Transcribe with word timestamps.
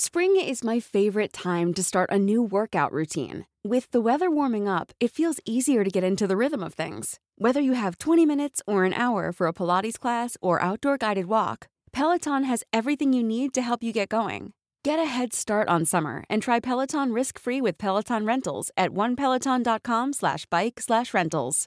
Spring 0.00 0.36
is 0.36 0.62
my 0.62 0.78
favorite 0.78 1.32
time 1.32 1.74
to 1.74 1.82
start 1.82 2.08
a 2.12 2.20
new 2.20 2.40
workout 2.40 2.92
routine. 2.92 3.46
With 3.64 3.90
the 3.90 4.00
weather 4.00 4.30
warming 4.30 4.68
up, 4.68 4.92
it 5.00 5.10
feels 5.10 5.40
easier 5.44 5.82
to 5.82 5.90
get 5.90 6.04
into 6.04 6.28
the 6.28 6.36
rhythm 6.36 6.62
of 6.62 6.74
things. 6.74 7.18
Whether 7.36 7.60
you 7.60 7.72
have 7.72 7.98
20 7.98 8.24
minutes 8.24 8.62
or 8.64 8.84
an 8.84 8.92
hour 8.92 9.32
for 9.32 9.48
a 9.48 9.52
Pilates 9.52 9.98
class 9.98 10.36
or 10.40 10.62
outdoor 10.62 10.98
guided 10.98 11.26
walk, 11.26 11.66
Peloton 11.90 12.44
has 12.44 12.62
everything 12.72 13.12
you 13.12 13.24
need 13.24 13.52
to 13.54 13.60
help 13.60 13.82
you 13.82 13.92
get 13.92 14.10
going. 14.10 14.52
Get 14.84 15.00
a 15.00 15.04
head 15.04 15.32
start 15.32 15.66
on 15.66 15.84
summer 15.84 16.22
and 16.30 16.40
try 16.40 16.60
Peloton 16.60 17.12
risk-free 17.12 17.60
with 17.60 17.76
Peloton 17.76 18.24
Rentals 18.24 18.70
at 18.76 18.90
onepeloton.com 18.90 20.12
slash 20.12 20.46
bike 20.46 20.80
slash 20.80 21.12
rentals. 21.12 21.66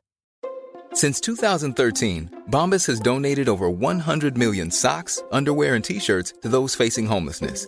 Since 0.94 1.20
2013, 1.20 2.44
Bombas 2.50 2.88
has 2.88 3.02
donated 3.02 3.50
over 3.50 3.70
100 3.70 4.38
million 4.38 4.72
socks, 4.72 5.22
underwear, 5.34 5.76
and 5.76 5.84
t-shirts 5.84 6.36
to 6.44 6.48
those 6.48 6.76
facing 6.76 7.06
homelessness. 7.06 7.68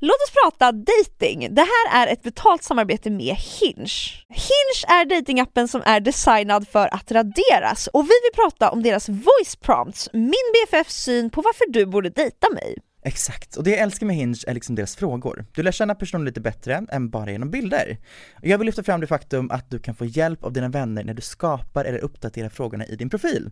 Låt 0.00 0.16
oss 0.22 0.32
prata 0.42 0.72
dating. 0.72 1.54
Det 1.54 1.62
här 1.62 2.02
är 2.02 2.12
ett 2.12 2.22
betalt 2.22 2.62
samarbete 2.62 3.10
med 3.10 3.36
Hinge. 3.36 3.88
Hinge 4.28 4.98
är 5.00 5.04
datingappen 5.04 5.68
som 5.68 5.82
är 5.84 6.00
designad 6.00 6.68
för 6.68 6.94
att 6.94 7.12
raderas 7.12 7.86
och 7.86 8.04
vi 8.04 8.08
vill 8.24 8.34
prata 8.34 8.70
om 8.70 8.82
deras 8.82 9.08
voice 9.08 9.56
prompts, 9.60 10.08
min 10.12 10.52
BFFs 10.52 10.94
syn 10.94 11.30
på 11.30 11.42
varför 11.42 11.72
du 11.72 11.86
borde 11.86 12.10
dejta 12.10 12.46
mig. 12.54 12.76
Exakt, 13.04 13.56
och 13.56 13.64
det 13.64 13.70
jag 13.70 13.78
älskar 13.78 14.06
med 14.06 14.16
Hinge 14.16 14.38
är 14.46 14.54
liksom 14.54 14.74
deras 14.74 14.96
frågor. 14.96 15.46
Du 15.52 15.62
lär 15.62 15.72
känna 15.72 15.94
personen 15.94 16.24
lite 16.24 16.40
bättre 16.40 16.86
än 16.90 17.10
bara 17.10 17.30
genom 17.30 17.50
bilder. 17.50 17.98
Jag 18.42 18.58
vill 18.58 18.66
lyfta 18.66 18.82
fram 18.82 19.00
det 19.00 19.06
faktum 19.06 19.50
att 19.50 19.70
du 19.70 19.78
kan 19.78 19.94
få 19.94 20.04
hjälp 20.04 20.44
av 20.44 20.52
dina 20.52 20.68
vänner 20.68 21.04
när 21.04 21.14
du 21.14 21.22
skapar 21.22 21.84
eller 21.84 21.98
uppdaterar 21.98 22.48
frågorna 22.48 22.86
i 22.86 22.96
din 22.96 23.10
profil. 23.10 23.50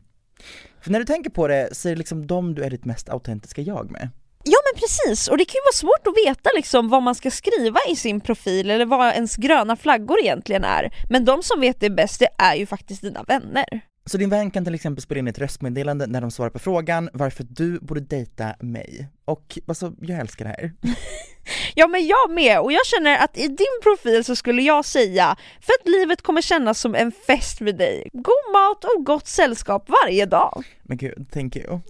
För 0.80 0.90
när 0.90 0.98
du 0.98 1.04
tänker 1.04 1.30
på 1.30 1.48
det 1.48 1.68
så 1.72 1.88
är 1.88 1.92
det 1.92 1.98
liksom 1.98 2.26
de 2.26 2.54
du 2.54 2.62
är 2.62 2.70
ditt 2.70 2.84
mest 2.84 3.08
autentiska 3.08 3.62
jag 3.62 3.90
med. 3.90 4.10
Ja 4.48 4.58
men 4.64 4.80
precis, 4.80 5.28
och 5.28 5.38
det 5.38 5.44
kan 5.44 5.54
ju 5.54 5.64
vara 5.64 5.72
svårt 5.72 6.06
att 6.06 6.26
veta 6.26 6.50
liksom 6.56 6.88
vad 6.88 7.02
man 7.02 7.14
ska 7.14 7.30
skriva 7.30 7.78
i 7.90 7.96
sin 7.96 8.20
profil 8.20 8.70
eller 8.70 8.86
vad 8.86 9.14
ens 9.14 9.36
gröna 9.36 9.76
flaggor 9.76 10.20
egentligen 10.20 10.64
är. 10.64 10.94
Men 11.10 11.24
de 11.24 11.42
som 11.42 11.60
vet 11.60 11.80
det 11.80 11.90
bäst, 11.90 12.20
det 12.20 12.28
är 12.38 12.54
ju 12.54 12.66
faktiskt 12.66 13.02
dina 13.02 13.22
vänner. 13.22 13.80
Så 14.06 14.18
din 14.18 14.30
vän 14.30 14.50
kan 14.50 14.64
till 14.64 14.74
exempel 14.74 15.02
spela 15.02 15.18
in 15.18 15.28
ett 15.28 15.38
röstmeddelande 15.38 16.06
när 16.06 16.20
de 16.20 16.30
svarar 16.30 16.50
på 16.50 16.58
frågan 16.58 17.10
varför 17.12 17.46
du 17.48 17.80
borde 17.80 18.00
dejta 18.00 18.54
mig. 18.60 19.08
Och 19.24 19.58
alltså, 19.68 19.92
jag 20.00 20.20
älskar 20.20 20.44
det 20.44 20.50
här. 20.50 20.72
Ja 21.74 21.86
men 21.86 22.06
jag 22.06 22.30
med, 22.30 22.60
och 22.60 22.72
jag 22.72 22.86
känner 22.86 23.18
att 23.18 23.38
i 23.38 23.48
din 23.48 23.80
profil 23.82 24.24
så 24.24 24.36
skulle 24.36 24.62
jag 24.62 24.84
säga 24.84 25.36
för 25.60 25.72
att 25.80 25.88
livet 25.88 26.22
kommer 26.22 26.42
kännas 26.42 26.80
som 26.80 26.94
en 26.94 27.12
fest 27.12 27.60
med 27.60 27.76
dig. 27.76 28.08
God 28.12 28.52
mat 28.52 28.84
och 28.84 29.04
gott 29.04 29.26
sällskap 29.26 29.88
varje 29.88 30.26
dag. 30.26 30.64
Men 30.82 30.96
gud, 30.96 31.26
thank 31.32 31.56
you. 31.56 31.66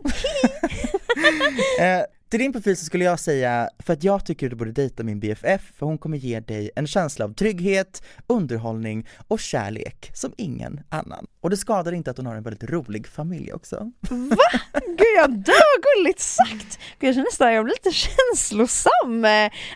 eh, 1.81 2.05
till 2.31 2.41
din 2.41 2.53
profil 2.53 2.77
så 2.77 2.85
skulle 2.85 3.05
jag 3.05 3.21
säga, 3.21 3.71
för 3.79 3.93
att 3.93 4.05
jag 4.05 4.27
tycker 4.27 4.51
du 4.51 4.57
borde 4.57 4.73
dejta 4.73 5.03
min 5.03 5.21
BFF, 5.21 5.61
för 5.79 5.87
hon 5.87 5.99
kommer 5.99 6.19
ge 6.19 6.41
dig 6.41 6.71
en 6.77 6.87
känsla 6.87 7.25
av 7.25 7.35
trygghet, 7.35 8.03
underhållning 8.27 9.07
och 9.29 9.41
kärlek 9.41 10.11
som 10.15 10.33
ingen 10.37 10.81
annan. 10.89 11.27
Och 11.41 11.51
det 11.51 11.57
skadar 11.57 11.93
inte 11.93 12.11
att 12.11 12.17
hon 12.17 12.27
har 12.27 12.35
en 12.35 12.43
väldigt 12.43 12.71
rolig 12.71 13.07
familj 13.07 13.53
också. 13.53 13.77
Va? 14.11 14.61
Gud 14.87 15.17
jag 15.17 15.31
dör, 15.31 15.97
gulligt 15.97 16.21
sagt! 16.21 16.79
Gud, 16.99 17.09
jag 17.09 17.15
känner 17.15 17.25
nästan 17.25 17.53
jag 17.53 17.65
blir 17.65 17.75
lite 17.75 17.93
känslosam. 18.07 19.25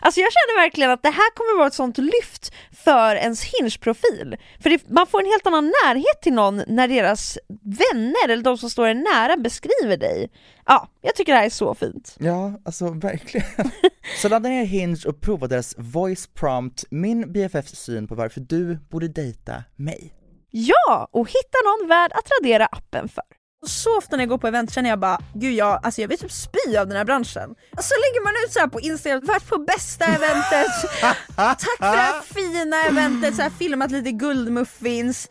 Alltså 0.01 0.19
jag 0.19 0.31
känner 0.33 0.61
verkligen 0.61 0.91
att 0.91 1.03
det 1.03 1.09
här 1.09 1.35
kommer 1.35 1.57
vara 1.57 1.67
ett 1.67 1.73
sånt 1.73 1.97
lyft 1.97 2.53
för 2.85 3.15
ens 3.15 3.43
Hinge-profil. 3.43 4.37
För 4.59 4.69
det, 4.69 4.89
man 4.89 5.07
får 5.07 5.19
en 5.19 5.25
helt 5.25 5.47
annan 5.47 5.73
närhet 5.85 6.21
till 6.21 6.33
någon 6.33 6.63
när 6.67 6.87
deras 6.87 7.37
vänner 7.63 8.29
eller 8.29 8.43
de 8.43 8.57
som 8.57 8.69
står 8.69 8.87
en 8.87 9.03
nära 9.13 9.37
beskriver 9.37 9.97
dig. 9.97 10.29
Ja, 10.71 10.87
jag 11.01 11.15
tycker 11.15 11.31
det 11.31 11.37
här 11.37 11.45
är 11.45 11.49
så 11.49 11.75
fint. 11.75 12.15
Ja, 12.19 12.53
alltså 12.65 12.89
verkligen. 12.89 13.47
Så 14.21 14.29
ladda 14.29 14.49
ner 14.49 14.65
Hinge 14.65 14.97
och 15.07 15.21
prova 15.21 15.47
deras 15.47 15.75
voice 15.77 16.27
prompt, 16.27 16.83
min 16.89 17.33
BFFs 17.33 17.75
syn 17.75 18.07
på 18.07 18.15
varför 18.15 18.41
du 18.41 18.75
borde 18.89 19.07
dejta 19.07 19.63
mig. 19.75 20.13
Ja, 20.51 21.07
och 21.11 21.27
hitta 21.27 21.57
någon 21.65 21.89
värd 21.89 22.11
att 22.11 22.29
radera 22.39 22.65
appen 22.65 23.09
för. 23.09 23.23
Så 23.67 23.97
ofta 23.97 24.15
när 24.15 24.23
jag 24.23 24.29
går 24.29 24.37
på 24.37 24.47
event 24.47 24.73
känner 24.73 24.89
jag 24.89 24.99
bara, 24.99 25.19
gud 25.33 25.53
jag, 25.53 25.79
alltså 25.83 26.01
jag 26.01 26.07
vill 26.07 26.17
typ 26.17 26.31
spy 26.31 26.77
av 26.77 26.87
den 26.87 26.97
här 26.97 27.05
branschen. 27.05 27.55
Så 27.79 27.93
lägger 28.03 28.23
man 28.23 28.33
ut 28.45 28.53
så 28.53 28.59
här 28.59 28.67
på 28.67 28.79
Instagram, 28.79 29.21
varit 29.25 29.49
på 29.49 29.57
bästa 29.57 30.05
eventet, 30.05 30.71
tack 31.35 31.61
för 31.61 31.85
det 31.85 31.85
här 31.85 32.21
fina 32.21 32.83
eventet, 32.83 33.35
så 33.35 33.41
här 33.41 33.49
filmat 33.49 33.91
lite 33.91 34.11
guldmuffins. 34.11 35.29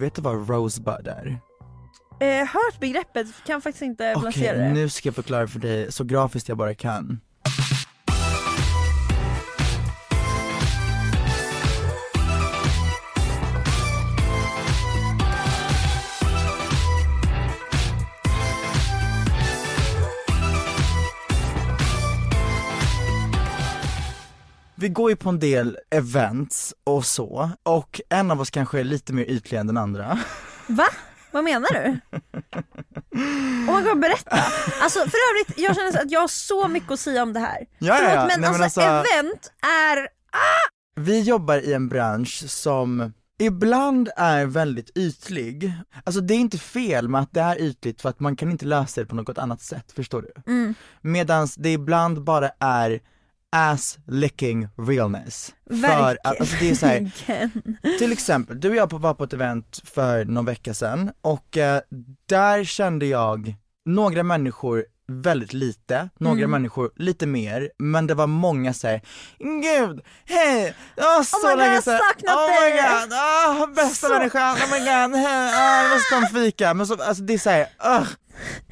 Vet 0.00 0.14
du 0.14 0.22
vad 0.22 0.48
Rosebud 0.48 1.06
är? 1.06 1.38
Eh, 2.22 2.46
hört 2.46 2.80
begreppet, 2.80 3.26
kan 3.46 3.60
faktiskt 3.62 3.82
inte 3.82 4.12
Okej, 4.16 4.22
placera 4.22 4.58
det. 4.58 4.72
nu 4.72 4.88
ska 4.88 5.08
jag 5.08 5.14
förklara 5.14 5.46
för 5.46 5.58
dig 5.58 5.92
så 5.92 6.04
grafiskt 6.04 6.48
jag 6.48 6.58
bara 6.58 6.74
kan. 6.74 7.20
Vi 24.74 24.88
går 24.88 25.10
ju 25.10 25.16
på 25.16 25.28
en 25.28 25.38
del 25.38 25.78
events 25.90 26.74
och 26.84 27.04
så, 27.04 27.50
och 27.62 28.00
en 28.08 28.30
av 28.30 28.40
oss 28.40 28.50
kanske 28.50 28.80
är 28.80 28.84
lite 28.84 29.12
mer 29.12 29.24
ytlig 29.24 29.58
än 29.58 29.66
den 29.66 29.76
andra. 29.76 30.18
Va? 30.66 30.86
Vad 31.32 31.44
menar 31.44 31.68
du? 31.72 32.00
Oh 33.68 33.76
my 33.76 33.88
god, 33.88 34.00
berätta! 34.00 34.36
Alltså 34.82 34.98
för 34.98 35.18
övrigt, 35.30 35.58
jag 35.58 35.76
känner 35.76 36.02
att 36.02 36.10
jag 36.10 36.20
har 36.20 36.28
så 36.28 36.68
mycket 36.68 36.90
att 36.90 37.00
säga 37.00 37.22
om 37.22 37.32
det 37.32 37.40
här. 37.40 37.66
Ja, 37.78 37.94
Förlåt 37.96 38.12
ja. 38.14 38.26
men, 38.26 38.40
Nej, 38.40 38.50
men 38.50 38.62
alltså, 38.62 38.80
alltså- 38.80 39.12
event 39.12 39.52
är... 39.92 40.08
Vi 41.00 41.20
jobbar 41.20 41.56
i 41.56 41.72
en 41.72 41.88
bransch 41.88 42.44
som 42.50 43.12
ibland 43.38 44.10
är 44.16 44.46
väldigt 44.46 44.98
ytlig. 44.98 45.72
Alltså 46.04 46.20
det 46.20 46.34
är 46.34 46.38
inte 46.38 46.58
fel 46.58 47.08
med 47.08 47.20
att 47.20 47.32
det 47.34 47.40
är 47.40 47.60
ytligt 47.60 48.02
för 48.02 48.08
att 48.08 48.20
man 48.20 48.36
kan 48.36 48.50
inte 48.50 48.64
lösa 48.64 49.00
det 49.00 49.06
på 49.06 49.14
något 49.14 49.38
annat 49.38 49.60
sätt, 49.60 49.92
förstår 49.92 50.22
du? 50.22 50.52
Mm. 50.52 50.74
Medans 51.00 51.54
det 51.54 51.72
ibland 51.72 52.24
bara 52.24 52.50
är 52.60 53.00
ass 53.52 53.98
licking 54.06 54.68
realness. 54.76 55.54
För 55.70 56.18
att, 56.24 56.40
alltså 56.40 56.56
det 56.60 56.70
är 56.70 56.74
så 56.74 56.86
här, 56.86 57.10
till 57.98 58.12
exempel, 58.12 58.60
du 58.60 58.70
och 58.70 58.76
jag 58.76 58.92
var 58.92 59.14
på 59.14 59.24
ett 59.24 59.32
event 59.32 59.80
för 59.84 60.24
någon 60.24 60.44
vecka 60.44 60.74
sedan 60.74 61.10
och 61.20 61.56
eh, 61.56 61.80
där 62.26 62.64
kände 62.64 63.06
jag 63.06 63.54
några 63.84 64.22
människor 64.22 64.84
väldigt 65.20 65.52
lite, 65.52 66.08
några 66.18 66.38
Mm. 66.38 66.50
människor 66.50 66.90
lite 66.96 67.26
mer, 67.26 67.70
men 67.78 68.06
det 68.06 68.14
var 68.14 68.26
många 68.26 68.72
såhär, 68.74 69.00
gud, 69.38 70.00
hej, 70.24 70.74
oh, 70.96 71.22
så 71.22 71.46
my 71.46 71.50
God, 71.52 71.58
länge 71.58 71.82
sedan, 71.82 72.00
oh 72.22 72.46
dig." 72.46 72.72
my 72.72 72.76
god, 72.82 73.12
ah, 73.12 73.66
bästa 73.66 74.06
Så- 74.06 74.12
människan, 74.18 74.56
oh 74.56 74.70
my 74.72 74.78
god, 74.78 75.20
hej, 75.20 75.52
ah, 75.54 75.82
jag 75.82 75.90
måste 75.92 76.14
ta 76.14 76.16
en 76.16 76.44
fika, 76.44 76.74
men 76.74 76.86
så, 76.86 77.02
alltså 77.02 77.22
det 77.22 77.34
är 77.34 77.38
såhär, 77.38 77.66
uh. 77.86 78.06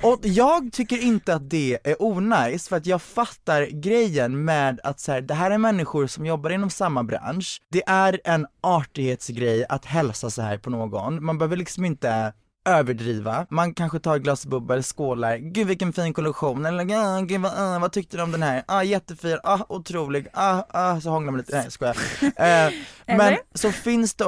Och 0.02 0.18
jag 0.22 0.72
tycker 0.72 0.98
inte 0.98 1.34
att 1.34 1.50
det 1.50 1.78
är 1.84 2.02
onajs 2.02 2.68
för 2.68 2.76
att 2.76 2.86
jag 2.86 3.02
fattar 3.02 3.66
grejen 3.66 4.44
med 4.44 4.80
att 4.84 5.00
så 5.00 5.12
här, 5.12 5.20
det 5.20 5.34
här 5.34 5.50
är 5.50 5.58
människor 5.58 6.06
som 6.06 6.26
jobbar 6.26 6.50
inom 6.50 6.70
samma 6.70 7.02
bransch, 7.04 7.60
det 7.72 7.82
är 7.86 8.20
en 8.24 8.46
artighetsgrej 8.60 9.64
att 9.68 9.84
hälsa 9.84 10.30
så 10.30 10.42
här 10.42 10.58
på 10.58 10.70
någon, 10.70 11.24
man 11.24 11.38
behöver 11.38 11.56
liksom 11.56 11.84
inte 11.84 12.32
överdriva, 12.64 13.46
man 13.50 13.74
kanske 13.74 13.98
tar 13.98 14.16
ett 14.16 14.22
glas 14.22 14.46
bubbel, 14.46 14.82
skålar, 14.82 15.36
gud 15.36 15.66
vilken 15.66 15.92
fin 15.92 16.12
kollektion, 16.12 16.66
eller 16.66 16.96
ah, 16.96 17.20
gud 17.20 17.40
vad, 17.40 17.52
ah, 17.56 17.78
vad 17.78 17.92
tyckte 17.92 18.16
du 18.16 18.22
om 18.22 18.32
den 18.32 18.42
här? 18.42 18.64
Ah 18.66 18.82
jättefin, 18.82 19.38
ah 19.42 19.60
otrolig, 19.68 20.26
ah 20.32 20.62
ah, 20.68 21.00
så 21.00 21.10
hånglar 21.10 21.32
man 21.32 21.38
lite, 21.38 21.56
nej 21.56 21.64
jag 21.64 21.72
skojar. 21.72 21.96
Eh, 22.22 22.72
men 23.16 23.36
så 23.54 23.72
finns 23.72 24.14
det 24.14 24.24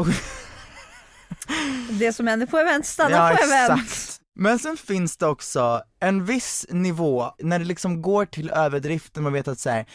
Det 1.90 2.12
som 2.12 2.26
händer 2.26 2.46
på 2.46 2.58
event 2.58 2.87
stannar 2.87 3.34
på 3.34 3.43
event. 3.44 4.20
Men 4.35 4.58
sen 4.58 4.76
finns 4.76 5.17
det 5.17 5.26
också 5.26 5.82
en 6.00 6.25
viss 6.25 6.67
nivå 6.70 7.35
när 7.38 7.58
det 7.58 7.64
liksom 7.64 8.02
går 8.02 8.25
till 8.25 8.50
överdriften, 8.50 9.23
man 9.23 9.32
vet 9.32 9.49
att 9.49 9.58
så 9.58 9.70
här, 9.70 9.87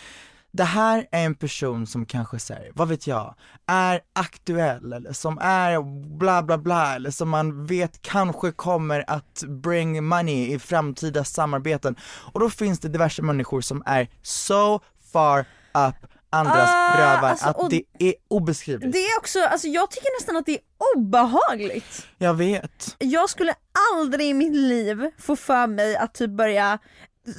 det 0.52 0.64
här 0.64 1.08
är 1.12 1.26
en 1.26 1.36
person 1.36 1.88
som 1.88 2.06
kanske 2.06 2.40
säger, 2.40 2.72
vad 2.76 2.88
vet 2.88 3.08
jag, 3.08 3.36
är 3.66 4.02
aktuell 4.14 4.94
eller 4.94 5.14
som 5.14 5.38
är 5.38 5.82
bla 6.18 6.44
bla 6.44 6.58
bla 6.58 6.96
eller 6.96 7.12
som 7.12 7.30
man 7.30 7.66
vet 7.66 8.02
kanske 8.02 8.52
kommer 8.52 9.04
att 9.08 9.44
bring 9.48 10.06
money 10.06 10.54
i 10.54 10.60
framtida 10.60 11.24
samarbeten. 11.24 11.96
Och 12.34 12.40
då 12.40 12.50
finns 12.50 12.80
det 12.80 12.90
diverse 12.90 13.22
människor 13.22 13.62
som 13.62 13.84
är 13.86 14.10
so 14.22 14.80
far 15.14 15.40
up 15.74 16.08
andras 16.30 16.70
Ah, 16.70 16.98
rövar 16.98 17.30
alltså, 17.30 17.48
att 17.48 17.70
det 17.70 17.84
är 18.00 18.14
obeskrivligt. 18.28 18.94
Det 18.94 19.00
är 19.00 19.18
också, 19.18 19.40
alltså 19.40 19.68
jag 19.68 19.92
tycker 19.92 20.20
nästan 20.20 20.38
att 20.38 20.46
det 20.46 20.52
är 20.52 20.62
obehagligt. 20.96 22.08
Jag 22.18 22.34
vet. 22.34 22.96
Jag 23.00 23.30
skulle 23.30 23.54
aldrig 23.94 24.30
i 24.30 24.34
mitt 24.34 24.56
liv 24.56 25.12
få 25.20 25.36
för 25.36 25.68
mig 25.68 25.96
att 25.96 26.14
typ 26.14 26.30
börja 26.30 26.80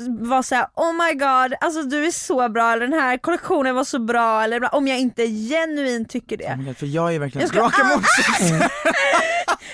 vara 0.09 0.43
såhär 0.43 0.67
oh 0.75 0.93
my 0.93 1.13
god, 1.13 1.55
alltså 1.61 1.83
du 1.83 2.07
är 2.07 2.11
så 2.11 2.49
bra, 2.49 2.73
eller 2.73 2.87
den 2.89 3.01
här 3.01 3.19
kollektionen 3.19 3.75
var 3.75 3.85
så 3.85 3.99
bra, 3.99 4.43
eller 4.43 4.75
om 4.75 4.89
jag 4.89 4.99
inte 4.99 5.27
genuint 5.27 6.11
tycker 6.11 6.37
det. 6.37 6.45
Oh 6.59 6.65
God, 6.65 6.77
för 6.77 6.87
jag 6.87 7.15
är 7.15 7.19
verkligen 7.19 7.41
Jag 7.43 7.49
ska 7.51 7.61
raka 7.65 7.83
all- 7.83 7.97
motsatsen. 7.97 8.59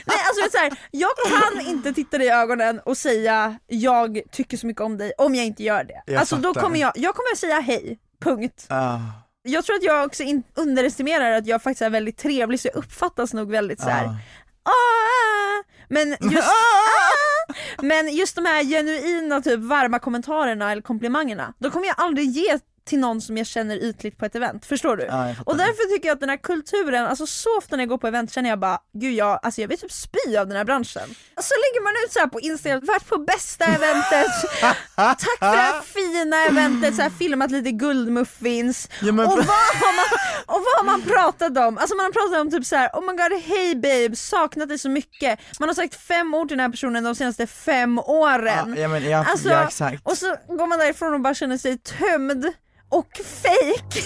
Nej 0.06 0.16
alltså 0.28 0.50
så 0.52 0.58
här, 0.58 0.72
jag 0.90 1.10
kan 1.28 1.66
inte 1.66 1.92
titta 1.92 2.18
dig 2.18 2.26
i 2.26 2.30
ögonen 2.30 2.80
och 2.80 2.96
säga 2.96 3.58
jag 3.66 4.20
tycker 4.32 4.56
så 4.56 4.66
mycket 4.66 4.82
om 4.82 4.98
dig 4.98 5.12
om 5.18 5.34
jag 5.34 5.44
inte 5.46 5.62
gör 5.62 5.84
det. 5.84 6.02
Jag 6.06 6.16
alltså 6.16 6.36
då 6.36 6.48
fattar. 6.54 6.60
kommer 6.60 6.78
jag, 6.78 6.92
jag 6.94 7.14
kommer 7.14 7.36
säga 7.36 7.60
hej, 7.60 7.98
punkt. 8.22 8.66
Ah, 8.68 8.98
Jag 9.42 9.64
tror 9.64 9.76
att 9.76 9.82
jag 9.82 10.06
också 10.06 10.22
in, 10.22 10.42
underestimerar 10.54 11.30
att 11.32 11.46
jag 11.46 11.62
faktiskt 11.62 11.82
är 11.82 11.90
väldigt 11.90 12.18
trevlig 12.18 12.60
så 12.60 12.68
jag 12.68 12.76
uppfattas 12.76 13.32
nog 13.34 13.50
väldigt 13.50 13.80
så 13.80 13.88
här. 13.88 14.04
ah. 14.06 14.16
"Ah", 14.64 15.64
men 15.88 16.10
just, 16.20 16.48
ah, 16.48 17.54
men 17.82 18.16
just 18.16 18.36
de 18.36 18.46
här 18.46 18.64
genuina 18.64 19.42
typ 19.42 19.60
varma 19.60 19.98
kommentarerna 19.98 20.72
eller 20.72 20.82
komplimangerna, 20.82 21.54
då 21.58 21.70
kommer 21.70 21.86
jag 21.86 21.94
aldrig 21.98 22.26
ge 22.30 22.58
till 22.86 22.98
någon 22.98 23.20
som 23.20 23.36
jag 23.36 23.46
känner 23.46 23.76
ytligt 23.76 24.18
på 24.18 24.24
ett 24.24 24.34
event, 24.34 24.66
förstår 24.66 24.96
du? 24.96 25.04
Ja. 25.04 25.34
Och 25.46 25.56
därför 25.56 25.94
tycker 25.94 26.08
jag 26.08 26.14
att 26.14 26.20
den 26.20 26.28
här 26.28 26.36
kulturen, 26.36 27.06
alltså 27.06 27.26
så 27.26 27.48
ofta 27.58 27.76
när 27.76 27.82
jag 27.82 27.88
går 27.88 27.98
på 27.98 28.06
event 28.06 28.32
känner 28.32 28.50
jag 28.50 28.58
bara, 28.58 28.78
gud 28.94 29.14
jag, 29.14 29.40
alltså 29.42 29.60
jag 29.60 29.68
vill 29.68 29.78
typ 29.78 29.92
spy 29.92 30.36
av 30.38 30.48
den 30.48 30.56
här 30.56 30.64
branschen. 30.64 31.08
Så 31.40 31.54
lägger 31.64 31.82
man 31.84 31.92
ut 32.06 32.12
så 32.12 32.18
här 32.18 32.26
på 32.26 32.40
Instagram, 32.40 32.80
varit 32.84 33.08
på 33.08 33.18
bästa 33.18 33.64
eventet, 33.64 34.26
tack 34.96 35.20
för 35.20 35.40
det 35.40 35.46
här 35.46 35.80
fina 35.80 36.36
eventet, 36.44 36.96
så 36.96 37.02
här 37.02 37.10
filmat 37.10 37.50
lite 37.50 37.70
guldmuffins. 37.70 38.88
Ja, 39.02 39.12
men- 39.12 39.26
och, 39.26 39.32
vad 39.36 39.46
har 39.46 39.96
man, 39.96 40.04
och 40.46 40.64
vad 40.64 40.76
har 40.78 40.84
man 40.84 41.02
pratat 41.02 41.58
om? 41.58 41.78
Alltså 41.78 41.96
man 41.96 42.04
har 42.04 42.12
pratat 42.12 42.40
om 42.40 42.50
typ 42.50 42.66
så 42.66 42.76
här: 42.76 42.88
oh 42.92 43.00
my 43.00 43.12
god 43.12 43.40
hej 43.42 43.74
babe, 43.74 44.16
saknat 44.16 44.68
dig 44.68 44.78
så 44.78 44.88
mycket. 44.88 45.40
Man 45.60 45.68
har 45.68 45.74
sagt 45.74 45.94
fem 45.94 46.34
ord 46.34 46.48
till 46.48 46.56
den 46.56 46.64
här 46.64 46.70
personen 46.70 47.04
de 47.04 47.14
senaste 47.14 47.46
fem 47.46 47.98
åren. 47.98 48.74
Ja, 48.76 48.82
ja, 48.82 48.88
men, 48.88 49.10
ja, 49.10 49.24
Alltså, 49.28 49.48
ja 49.48 49.64
exakt. 49.66 50.00
Och 50.06 50.18
så 50.18 50.36
går 50.48 50.66
man 50.66 50.78
därifrån 50.78 51.14
och 51.14 51.20
bara 51.20 51.34
känner 51.34 51.56
sig 51.58 51.78
tömd 51.78 52.52
och 52.94 53.20
fake. 53.24 54.00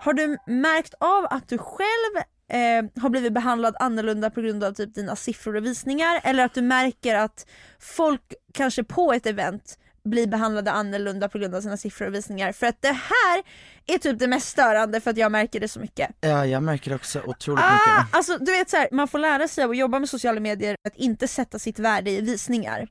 Har 0.00 0.12
du 0.12 0.38
märkt 0.46 0.94
av 1.00 1.26
att 1.30 1.48
du 1.48 1.58
själv 1.58 2.16
eh, 2.52 3.02
har 3.02 3.08
blivit 3.10 3.32
behandlad 3.32 3.76
annorlunda 3.80 4.30
på 4.30 4.40
grund 4.40 4.64
av 4.64 4.72
typ 4.72 4.94
dina 4.94 5.16
siffror 5.16 5.56
och 5.56 5.64
visningar 5.64 6.20
eller 6.24 6.44
att 6.44 6.54
du 6.54 6.62
märker 6.62 7.14
att 7.14 7.46
folk 7.80 8.22
kanske 8.54 8.84
på 8.84 9.12
ett 9.12 9.26
event 9.26 9.78
blir 10.04 10.26
behandlade 10.26 10.70
annorlunda 10.72 11.28
på 11.28 11.38
grund 11.38 11.54
av 11.54 11.60
sina 11.60 11.76
siffror 11.76 12.06
och 12.06 12.14
visningar? 12.14 12.52
För 12.52 12.66
att 12.66 12.82
det 12.82 12.88
här 12.92 13.42
är 13.86 13.98
typ 13.98 14.18
det 14.18 14.26
mest 14.28 14.48
störande 14.48 15.00
för 15.00 15.10
att 15.10 15.16
jag 15.16 15.32
märker 15.32 15.60
det 15.60 15.68
så 15.68 15.80
mycket. 15.80 16.10
Ja, 16.20 16.46
jag 16.46 16.62
märker 16.62 16.90
det 16.90 16.96
också 16.96 17.22
otroligt 17.26 17.64
Ah, 17.64 17.72
mycket. 17.72 18.16
alltså 18.16 18.38
du 18.38 18.52
vet 18.52 18.70
så 18.70 18.76
här, 18.76 18.88
man 18.92 19.08
får 19.08 19.18
lära 19.18 19.48
sig 19.48 19.64
av 19.64 19.70
att 19.70 19.76
jobba 19.76 19.98
med 19.98 20.08
sociala 20.08 20.40
medier 20.40 20.76
att 20.88 20.96
inte 20.96 21.28
sätta 21.28 21.58
sitt 21.58 21.78
värde 21.78 22.10
i 22.10 22.20
visningar. 22.20 22.88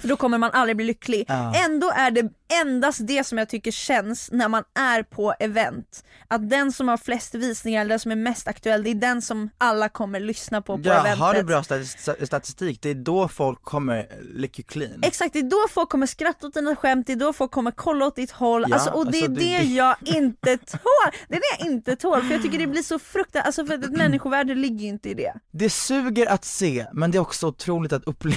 För 0.00 0.08
då 0.08 0.16
kommer 0.16 0.38
man 0.38 0.50
aldrig 0.52 0.76
bli 0.76 0.86
lycklig. 0.86 1.24
Ja. 1.28 1.54
Ändå 1.64 1.90
är 1.96 2.10
det 2.10 2.28
endast 2.62 2.98
det 3.06 3.24
som 3.24 3.38
jag 3.38 3.48
tycker 3.48 3.70
känns 3.70 4.28
när 4.32 4.48
man 4.48 4.64
är 4.78 5.02
på 5.02 5.34
event. 5.40 6.04
Att 6.28 6.50
den 6.50 6.72
som 6.72 6.88
har 6.88 6.96
flest 6.96 7.34
visningar, 7.34 7.80
eller 7.80 7.88
den 7.90 7.98
som 8.00 8.10
är 8.12 8.16
mest 8.16 8.48
aktuell, 8.48 8.82
det 8.82 8.90
är 8.90 8.94
den 8.94 9.22
som 9.22 9.50
alla 9.58 9.88
kommer 9.88 10.20
lyssna 10.20 10.62
på 10.62 10.76
på 10.76 10.82
Ja, 10.88 10.92
eventet. 11.00 11.18
har 11.18 11.34
du 11.34 11.42
bra 11.42 11.60
statis- 11.62 12.26
statistik, 12.26 12.82
det 12.82 12.90
är 12.90 12.94
då 12.94 13.28
folk 13.28 13.62
kommer 13.62 13.96
you 14.40 14.48
clean. 14.68 15.00
Exakt, 15.02 15.32
det 15.32 15.38
är 15.38 15.42
då 15.50 15.66
folk 15.70 15.88
kommer 15.88 16.06
skratta 16.06 16.46
åt 16.46 16.54
dina 16.54 16.76
skämt, 16.76 17.06
det 17.06 17.12
är 17.12 17.16
då 17.16 17.32
folk 17.32 17.50
kommer 17.50 17.70
kolla 17.70 18.06
åt 18.06 18.16
ditt 18.16 18.30
håll, 18.30 18.64
Ja, 18.68 18.74
alltså, 18.74 18.90
och 18.90 19.12
det 19.12 19.18
är 19.18 19.22
alltså, 19.22 19.34
det- 19.40 19.58
det, 19.58 19.62
jag 19.64 19.96
inte 20.04 20.56
tål! 20.66 21.12
Det 21.28 21.34
är 21.36 21.40
det 21.40 21.58
jag 21.64 21.72
inte 21.72 21.96
tål, 21.96 22.22
för 22.22 22.32
jag 22.32 22.42
tycker 22.42 22.58
det 22.58 22.66
blir 22.66 22.82
så 22.82 22.98
fruktansvärt, 22.98 23.46
alltså 23.46 23.66
för 23.66 23.74
ett 23.74 23.90
människovärde 23.90 24.54
ligger 24.54 24.78
ju 24.80 24.88
inte 24.88 25.08
i 25.08 25.14
det. 25.14 25.32
Det 25.52 25.70
suger 25.70 26.26
att 26.26 26.44
se, 26.44 26.86
men 26.92 27.10
det 27.10 27.18
är 27.18 27.22
också 27.22 27.46
otroligt 27.46 27.92
att 27.92 28.04
uppleva. 28.04 28.36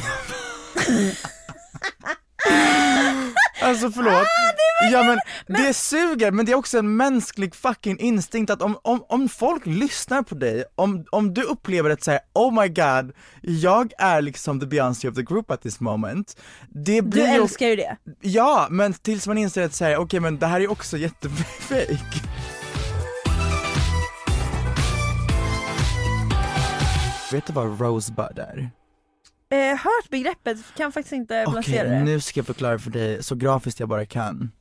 Alltså 3.61 3.91
förlåt, 3.91 4.27
ja 4.91 5.03
men, 5.03 5.19
det 5.57 5.73
suger 5.73 6.31
men 6.31 6.45
det 6.45 6.51
är 6.51 6.55
också 6.55 6.77
en 6.77 6.95
mänsklig 6.97 7.55
fucking 7.55 7.99
instinkt 7.99 8.51
att 8.51 8.61
om, 8.61 8.77
om, 8.81 9.05
om 9.09 9.29
folk 9.29 9.65
lyssnar 9.65 10.21
på 10.21 10.35
dig, 10.35 10.63
om, 10.75 11.05
om 11.11 11.33
du 11.33 11.41
upplever 11.43 11.89
att 11.89 12.03
säga 12.03 12.19
oh 12.33 12.61
my 12.61 12.67
god, 12.67 13.11
jag 13.41 13.91
är 13.97 14.21
liksom 14.21 14.59
the 14.59 14.65
Beyoncé 14.65 15.09
of 15.09 15.15
the 15.15 15.21
group 15.21 15.51
at 15.51 15.61
this 15.61 15.79
moment. 15.79 16.37
Det 16.69 17.01
Du 17.01 17.07
blir 17.07 17.27
ju- 17.27 17.33
älskar 17.41 17.67
ju 17.67 17.75
det. 17.75 17.97
Ja, 18.21 18.67
men 18.69 18.93
tills 18.93 19.27
man 19.27 19.37
inser 19.37 19.65
att 19.65 19.73
säga 19.73 19.99
okej 19.99 20.19
men 20.19 20.39
det 20.39 20.47
här 20.47 20.61
är 20.61 20.71
också 20.71 20.97
jättefake. 20.97 21.97
Vet 27.31 27.47
du 27.47 27.53
vad 27.53 27.81
Rosebud 27.81 28.39
är? 28.39 28.69
Eh, 29.53 29.77
hört 29.77 30.09
begreppet, 30.09 30.57
kan 30.77 30.91
faktiskt 30.91 31.13
inte 31.13 31.45
placera 31.51 31.89
det. 31.89 32.03
nu 32.03 32.19
ska 32.19 32.39
jag 32.39 32.47
förklara 32.47 32.79
för 32.79 32.91
dig 32.91 33.23
så 33.23 33.35
grafiskt 33.35 33.79
jag 33.79 33.89
bara 33.89 34.05
kan. 34.05 34.51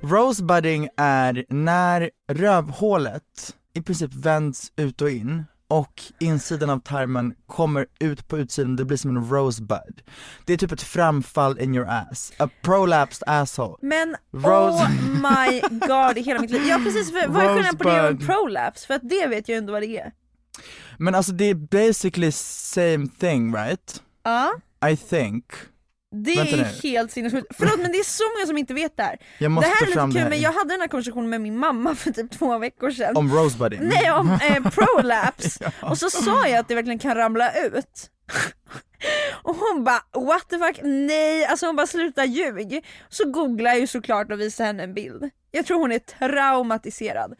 Rosebudding 0.00 0.88
är 0.96 1.44
när 1.48 2.10
rövhålet 2.32 3.54
i 3.74 3.82
princip 3.82 4.14
vänds 4.14 4.72
ut 4.76 5.00
och 5.02 5.10
in 5.10 5.44
och 5.68 6.02
insidan 6.20 6.70
av 6.70 6.78
tarmen 6.80 7.34
kommer 7.46 7.86
ut 8.00 8.28
på 8.28 8.38
utsidan, 8.38 8.76
det 8.76 8.84
blir 8.84 8.96
som 8.96 9.16
en 9.16 9.30
rosebud. 9.30 10.02
Det 10.44 10.52
är 10.52 10.56
typ 10.56 10.72
ett 10.72 10.82
framfall 10.82 11.58
in 11.60 11.74
your 11.74 11.88
ass, 11.88 12.32
a 12.38 12.48
prolapsed 12.62 13.28
asshole. 13.28 13.76
Men 13.82 14.16
Rose- 14.32 14.82
oh 14.82 14.90
my 15.08 15.60
god 15.86 16.18
i 16.18 16.22
hela 16.22 16.40
mitt 16.40 16.50
liv. 16.50 16.62
Ja 16.68 16.80
precis, 16.84 17.12
för, 17.12 17.28
vad 17.28 17.42
är 17.44 17.48
skillnaden 17.54 17.76
på 17.78 17.84
det 17.88 18.02
och 18.02 18.08
en 18.08 18.18
prolapse? 18.18 18.86
För 18.86 18.94
att 18.94 19.08
det 19.08 19.26
vet 19.26 19.48
jag 19.48 19.58
ändå 19.58 19.72
vad 19.72 19.82
det 19.82 19.98
är. 19.98 20.12
Men 20.98 21.14
alltså 21.14 21.32
det 21.32 21.44
är 21.44 21.54
basically 21.54 22.32
same 22.32 23.08
thing 23.20 23.54
right? 23.54 24.02
Ja. 24.22 24.52
I 24.90 24.96
think. 24.96 25.44
Det 26.10 26.36
Vänta 26.36 26.52
är 26.52 26.56
nu. 26.56 26.90
helt 26.90 27.12
sinnessjukt. 27.12 27.46
Förlåt 27.58 27.78
men 27.78 27.92
det 27.92 27.98
är 27.98 28.04
så 28.04 28.24
många 28.36 28.46
som 28.46 28.58
inte 28.58 28.74
vet 28.74 28.96
det 28.96 29.02
här. 29.02 29.18
Jag 29.38 29.50
måste 29.50 29.70
det 29.70 29.74
här 29.74 29.86
är 29.86 29.92
fram 29.92 30.08
lite 30.08 30.18
det 30.18 30.22
kul 30.22 30.22
här. 30.22 30.30
men 30.30 30.40
jag 30.40 30.52
hade 30.52 30.74
den 30.74 30.80
här 30.80 30.88
konversationen 30.88 31.30
med 31.30 31.40
min 31.40 31.58
mamma 31.58 31.94
för 31.94 32.10
typ 32.10 32.30
två 32.30 32.58
veckor 32.58 32.90
sedan. 32.90 33.16
Om 33.16 33.32
rosebudding? 33.32 33.80
Nej 33.82 34.10
om 34.10 34.30
eh, 34.30 34.70
prolapse. 34.70 35.72
Och 35.82 35.98
så 35.98 36.10
sa 36.10 36.46
jag 36.48 36.58
att 36.58 36.68
det 36.68 36.74
verkligen 36.74 36.98
kan 36.98 37.14
ramla 37.14 37.52
ut. 37.52 38.10
Och 39.42 39.56
hon 39.56 39.84
bara 39.84 40.02
what 40.14 40.48
the 40.48 40.58
fuck, 40.58 40.80
nej, 40.82 41.44
alltså 41.44 41.66
hon 41.66 41.76
bara 41.76 41.86
sluta 41.86 42.24
ljug. 42.24 42.84
Så 43.08 43.30
googlar 43.30 43.70
jag 43.70 43.80
ju 43.80 43.86
såklart 43.86 44.32
och 44.32 44.40
visar 44.40 44.64
henne 44.64 44.82
en 44.82 44.94
bild. 44.94 45.30
Jag 45.50 45.66
tror 45.66 45.78
hon 45.78 45.92
är 45.92 45.98
traumatiserad. 45.98 47.34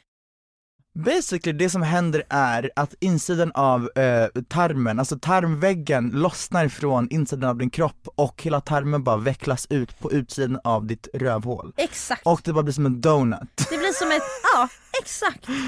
Basically 1.05 1.59
det 1.59 1.71
som 1.71 1.83
händer 1.83 2.23
är 2.29 2.71
att 2.77 2.95
insidan 3.01 3.53
av 3.55 3.91
eh, 3.99 4.43
tarmen, 4.49 4.99
alltså 4.99 5.19
tarmväggen 5.19 6.11
lossnar 6.15 6.69
från 6.69 7.09
insidan 7.11 7.51
av 7.51 7.57
din 7.59 7.71
kropp 7.71 8.09
och 8.15 8.43
hela 8.43 8.61
tarmen 8.61 9.05
bara 9.05 9.17
vecklas 9.17 9.67
ut 9.71 9.99
på 9.99 10.13
utsidan 10.13 10.61
av 10.65 10.87
ditt 10.87 11.09
rövhål. 11.15 11.73
Exakt. 11.77 12.27
Och 12.27 12.41
det 12.45 12.53
bara 12.53 12.63
blir 12.63 12.75
som 12.75 12.87
en 12.87 13.01
donut. 13.01 13.41
Det 13.71 13.79
blir 13.79 13.93
som 13.93 14.09
ett, 14.11 14.23
ja 14.55 14.69
exakt. 15.03 15.49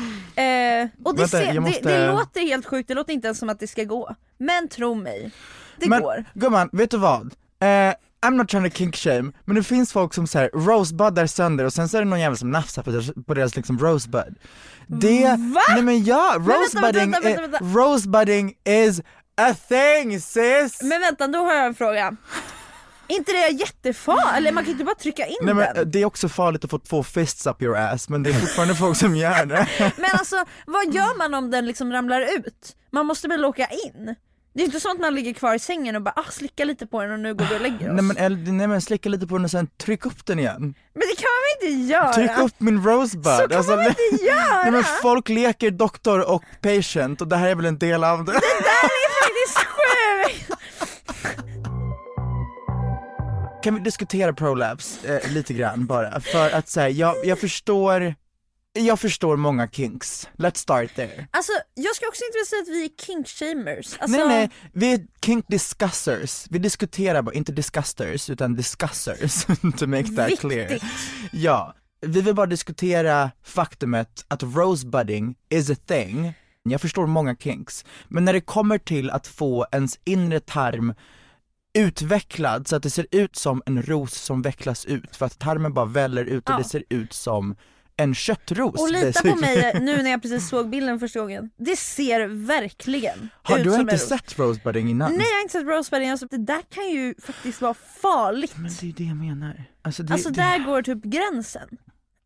Eh, 0.40 0.88
och 1.04 1.16
det, 1.16 1.32
Vänta, 1.32 1.60
måste- 1.60 1.80
det, 1.88 1.98
det 1.98 2.12
låter 2.12 2.40
helt 2.40 2.66
sjukt, 2.66 2.88
det 2.88 2.94
låter 2.94 3.12
inte 3.12 3.26
ens 3.26 3.38
som 3.38 3.48
att 3.48 3.60
det 3.60 3.66
ska 3.66 3.84
gå. 3.84 4.14
Men 4.38 4.68
tro 4.68 4.94
mig, 4.94 5.30
det 5.76 5.88
men 5.88 6.02
går. 6.02 6.24
gumman, 6.34 6.68
vet 6.72 6.90
du 6.90 6.96
vad? 6.98 7.34
Eh, 7.60 7.94
I'm 8.26 8.30
not 8.36 8.48
trying 8.48 8.70
to 8.70 8.76
kink 8.76 8.96
shame, 8.96 9.32
men 9.44 9.56
det 9.56 9.62
finns 9.62 9.92
folk 9.92 10.14
som 10.14 10.26
säger 10.26 10.48
rosebuddar 10.50 11.26
sönder 11.26 11.64
och 11.64 11.72
sen 11.72 11.88
så 11.88 11.96
är 11.96 12.02
det 12.02 12.08
någon 12.10 12.20
jävel 12.20 12.38
som 12.38 12.50
nafsar 12.50 12.82
på 12.82 12.90
deras, 12.90 13.10
på 13.26 13.34
deras 13.34 13.56
liksom 13.56 13.78
rosebud. 13.78 14.34
Det, 14.86 15.24
Va? 15.54 15.60
nej 15.68 15.82
men 15.82 16.04
ja, 16.04 16.36
vänta, 16.38 16.52
rosebudding, 16.54 17.10
vänta, 17.10 17.20
vänta, 17.28 17.40
vänta. 17.42 17.58
är- 17.58 17.74
rosebudding 17.74 18.54
is 18.64 19.00
a 19.36 19.54
thing 19.68 20.20
sis! 20.20 20.82
Men 20.82 21.00
vänta, 21.00 21.26
då 21.26 21.38
har 21.38 21.52
jag 21.54 21.66
en 21.66 21.74
fråga. 21.74 22.16
inte 23.08 23.32
det 23.32 23.38
är 23.44 23.52
jättefarligt, 23.52 24.36
eller 24.36 24.52
man 24.52 24.64
kan 24.64 24.72
inte 24.72 24.84
bara 24.84 24.94
trycka 24.94 25.26
in 25.26 25.36
Nej 25.42 25.54
men 25.54 25.74
den. 25.74 25.90
det 25.90 25.98
är 26.02 26.04
också 26.04 26.28
farligt 26.28 26.64
att 26.64 26.70
få 26.70 26.78
två 26.78 27.02
fists 27.02 27.46
up 27.46 27.62
your 27.62 27.76
ass 27.76 28.08
men 28.08 28.22
det 28.22 28.30
är 28.30 28.34
fortfarande 28.34 28.74
folk 28.74 28.96
som 28.96 29.16
gör 29.16 29.46
det. 29.46 29.68
Men 29.96 30.10
alltså 30.12 30.44
vad 30.66 30.94
gör 30.94 31.18
man 31.18 31.34
om 31.34 31.50
den 31.50 31.66
liksom 31.66 31.92
ramlar 31.92 32.20
ut? 32.20 32.76
Man 32.92 33.06
måste 33.06 33.28
väl 33.28 33.44
åka 33.44 33.66
in? 33.66 34.14
Det 34.60 34.64
är 34.64 34.66
inte 34.66 34.80
så 34.80 34.90
att 34.90 34.98
man 34.98 35.14
ligger 35.14 35.32
kvar 35.32 35.54
i 35.54 35.58
sängen 35.58 35.96
och 35.96 36.02
bara 36.02 36.14
ah, 36.16 36.30
slicka 36.30 36.64
lite 36.64 36.86
på 36.86 37.02
den 37.02 37.12
och 37.12 37.20
nu 37.20 37.34
går 37.34 37.44
vi 37.44 37.56
och 37.56 37.60
lägger 37.60 37.90
oss. 37.90 38.02
Nej 38.02 38.28
men, 38.28 38.56
nej 38.56 38.66
men 38.66 38.80
slicka 38.80 39.08
lite 39.08 39.26
på 39.26 39.36
den 39.36 39.44
och 39.44 39.50
sen 39.50 39.66
tryck 39.66 40.06
upp 40.06 40.26
den 40.26 40.38
igen. 40.38 40.74
Men 40.92 41.02
det 41.10 41.16
kan 41.16 41.28
man 41.34 41.40
väl 41.60 41.72
inte 41.72 41.92
göra? 41.92 42.12
Tryck 42.12 42.38
upp 42.38 42.60
min 42.60 42.84
rosebud. 42.84 43.24
Så 43.24 43.48
kan 43.48 43.66
man 43.66 43.76
väl 43.76 43.86
inte 43.88 44.24
göra? 44.24 44.62
Nej 44.62 44.70
men 44.70 44.84
folk 45.02 45.28
leker 45.28 45.70
doktor 45.70 46.30
och 46.30 46.42
patient 46.60 47.20
och 47.20 47.28
det 47.28 47.36
här 47.36 47.48
är 47.48 47.54
väl 47.54 47.64
en 47.64 47.78
del 47.78 48.04
av 48.04 48.24
det. 48.24 48.32
Det 48.32 48.38
där 48.38 48.84
är 48.84 49.10
faktiskt 49.22 49.58
sjukt! 49.58 50.60
Kan 53.62 53.74
vi 53.74 53.80
diskutera 53.80 54.32
prolapse 54.32 55.20
eh, 55.24 55.32
lite 55.32 55.54
grann 55.54 55.86
bara? 55.86 56.20
För 56.20 56.50
att 56.50 56.68
säga, 56.68 56.88
jag, 56.88 57.14
jag 57.24 57.38
förstår, 57.38 58.14
jag 58.72 59.00
förstår 59.00 59.36
många 59.36 59.68
kinks. 59.68 60.28
Let's 60.38 60.56
start 60.56 60.94
there. 60.94 61.26
Alltså 61.30 61.52
jag 61.74 61.96
ska 61.96 62.06
också 62.08 62.22
inte 62.24 62.48
säga 62.50 62.62
att 62.62 62.68
vi 62.68 62.84
är 62.84 62.88
kink-shamers. 63.06 63.96
Alltså, 64.00 64.18
Nej 64.18 64.28
nej, 64.28 64.50
vi 64.72 64.92
är 64.92 65.00
kink 65.24 65.44
discussers. 65.48 66.46
Vi 66.50 66.58
diskuterar 66.58 67.22
bara, 67.22 67.34
inte 67.34 67.52
disgusters 67.52 68.30
utan 68.30 68.54
discussers, 68.54 69.44
to 69.78 69.86
make 69.86 70.08
that 70.16 70.40
clear. 70.40 70.68
Viktigt. 70.68 70.82
Ja, 71.32 71.74
vi 72.06 72.20
vill 72.20 72.34
bara 72.34 72.46
diskutera 72.46 73.30
faktumet 73.42 74.24
att 74.28 74.42
rosebudding 74.42 75.34
is 75.48 75.70
a 75.70 75.76
thing. 75.86 76.34
Jag 76.62 76.80
förstår 76.80 77.06
många 77.06 77.36
kinks, 77.36 77.84
men 78.08 78.24
när 78.24 78.32
det 78.32 78.40
kommer 78.40 78.78
till 78.78 79.10
att 79.10 79.26
få 79.26 79.66
ens 79.72 79.98
inre 80.04 80.40
tarm 80.40 80.94
utvecklad 81.78 82.68
så 82.68 82.76
att 82.76 82.82
det 82.82 82.90
ser 82.90 83.06
ut 83.10 83.36
som 83.36 83.62
en 83.66 83.82
ros 83.82 84.14
som 84.14 84.42
vecklas 84.42 84.84
ut 84.86 85.16
för 85.16 85.26
att 85.26 85.38
tarmen 85.38 85.74
bara 85.74 85.84
väller 85.86 86.24
ut 86.24 86.48
och 86.48 86.54
Ja. 86.54 86.58
det 86.58 86.64
ser 86.64 86.84
ut 86.88 87.12
som 87.12 87.56
en 88.02 88.14
köttros. 88.14 88.80
Och 88.80 88.90
lita 88.92 89.20
på 89.22 89.36
mig 89.36 89.80
nu 89.80 90.02
när 90.02 90.10
jag 90.10 90.22
precis 90.22 90.48
såg 90.50 90.68
bilden 90.70 91.00
första 91.00 91.20
gången. 91.20 91.50
Det 91.56 91.76
ser 91.76 92.26
verkligen 92.46 93.28
Har 93.42 93.58
ut 93.58 93.64
du 93.64 93.70
som 93.70 93.80
inte 93.80 93.92
en 93.94 93.98
ros. 93.98 94.08
sett 94.08 94.38
rosebudding 94.38 94.90
innan? 94.90 95.12
Nej 95.12 95.26
jag 95.30 95.36
har 95.36 95.42
inte 95.42 95.52
sett 95.52 95.66
rosebudding, 95.66 96.10
alltså, 96.10 96.26
det 96.26 96.36
där 96.38 96.62
kan 96.74 96.88
ju 96.90 97.14
faktiskt 97.22 97.60
vara 97.60 97.74
farligt. 98.02 98.52
Men 98.56 98.70
det 98.80 98.88
är 98.88 98.92
det 98.92 99.04
jag 99.04 99.16
menar. 99.16 99.64
Alltså, 99.82 100.02
det, 100.02 100.12
Alltså 100.12 100.28
det... 100.30 100.40
där 100.42 100.58
går 100.58 100.82
typ 100.82 101.02
gränsen. 101.04 101.68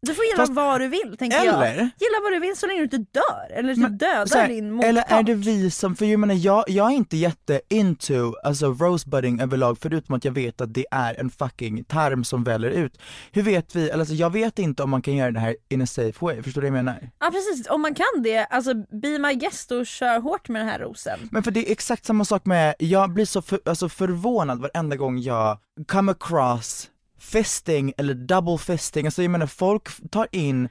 Du 0.06 0.14
får 0.14 0.24
gilla 0.24 0.36
Fast- 0.36 0.52
vad 0.52 0.80
du 0.80 0.88
vill 0.88 1.16
tänker 1.18 1.40
Eller? 1.40 1.66
jag. 1.66 1.74
Gilla 1.76 2.20
vad 2.22 2.32
du 2.32 2.38
vill 2.40 2.56
så 2.56 2.66
länge 2.66 2.78
du 2.78 2.84
inte 2.84 2.98
dör 2.98 3.50
eller 3.50 3.74
typ 3.74 3.98
dödar 3.98 4.26
Så 4.26 4.38
här, 4.38 4.48
din 4.48 4.70
motpart. 4.72 4.88
Eller 4.88 5.04
är 5.08 5.22
det 5.22 5.34
vi 5.34 5.70
som, 5.70 5.96
för 5.96 6.04
jag 6.06 6.20
menar 6.20 6.34
jag, 6.34 6.64
jag 6.68 6.90
är 6.92 6.94
inte 6.96 7.16
jätte 7.16 7.60
into, 7.70 8.32
alltså 8.44 8.66
rosebudding 8.66 9.40
överlag 9.40 9.78
förutom 9.82 10.14
att 10.14 10.24
jag 10.24 10.32
vet 10.32 10.60
att 10.60 10.74
det 10.74 10.86
är 10.90 11.20
en 11.20 11.30
fucking 11.30 11.84
tarm 11.84 12.24
som 12.24 12.44
väller 12.44 12.70
ut. 12.70 12.98
Hur 13.32 13.42
vet 13.42 13.76
vi, 13.76 13.88
eller 13.90 13.98
alltså 13.98 14.14
jag 14.14 14.30
vet 14.32 14.58
inte 14.58 14.82
om 14.82 14.90
man 14.90 15.02
kan 15.02 15.16
göra 15.16 15.30
det 15.30 15.40
här 15.40 15.56
in 15.68 15.82
a 15.82 15.86
safe 15.86 16.24
way, 16.24 16.42
förstår 16.42 16.60
du 16.62 16.70
vad 16.70 16.78
jag 16.78 16.84
menar? 16.84 17.10
Ja 17.20 17.30
precis, 17.30 17.66
om 17.70 17.82
man 17.82 17.94
kan 17.94 18.06
det, 18.22 18.44
alltså 18.44 18.74
be 18.74 19.18
my 19.18 19.34
guest 19.34 19.72
och 19.72 19.86
kör 19.86 20.20
hårt 20.20 20.48
med 20.48 20.60
den 20.62 20.68
här 20.68 20.78
rosen. 20.78 21.18
Men 21.30 21.42
för 21.42 21.50
det 21.50 21.68
är 21.68 21.72
exakt 21.72 22.04
samma 22.04 22.24
sak 22.24 22.46
med, 22.46 22.74
jag 22.78 23.10
blir 23.10 23.24
så 23.24 23.42
för, 23.42 23.60
alltså 23.64 23.88
förvånad 23.88 24.60
varenda 24.60 24.96
gång 24.96 25.18
jag 25.18 25.58
come 25.88 26.12
across 26.12 26.90
fisting 27.24 27.92
eller 27.96 28.14
double 28.14 28.58
fisting, 28.58 29.06
alltså 29.06 29.22
jag 29.22 29.30
menar 29.30 29.46
folk 29.46 30.10
tar 30.10 30.28
in 30.32 30.68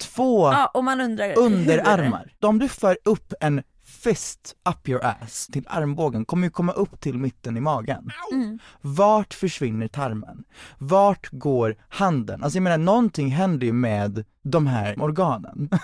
två 0.00 0.52
Ja 0.52 0.70
och 0.74 0.84
man 0.84 1.00
undrar 1.00 1.38
underarmar. 1.38 2.32
Om 2.40 2.58
du 2.58 2.68
för 2.68 2.98
upp 3.04 3.32
en 3.40 3.62
fist 3.84 4.56
up 4.68 4.88
your 4.88 5.04
ass 5.04 5.46
till 5.52 5.64
armbågen 5.68 6.24
kommer 6.24 6.46
ju 6.46 6.50
komma 6.50 6.72
upp 6.72 7.00
till 7.00 7.18
mitten 7.18 7.56
i 7.56 7.60
magen. 7.60 8.10
Mm. 8.32 8.58
Vart 8.80 9.34
försvinner 9.34 9.88
tarmen? 9.88 10.44
Vart 10.78 11.28
går 11.30 11.76
handen? 11.88 12.42
Alltså 12.42 12.56
jag 12.56 12.62
menar 12.62 12.78
någonting 12.78 13.28
händer 13.30 13.66
ju 13.66 13.72
med 13.72 14.24
de 14.42 14.66
här 14.66 15.02
organen. 15.02 15.68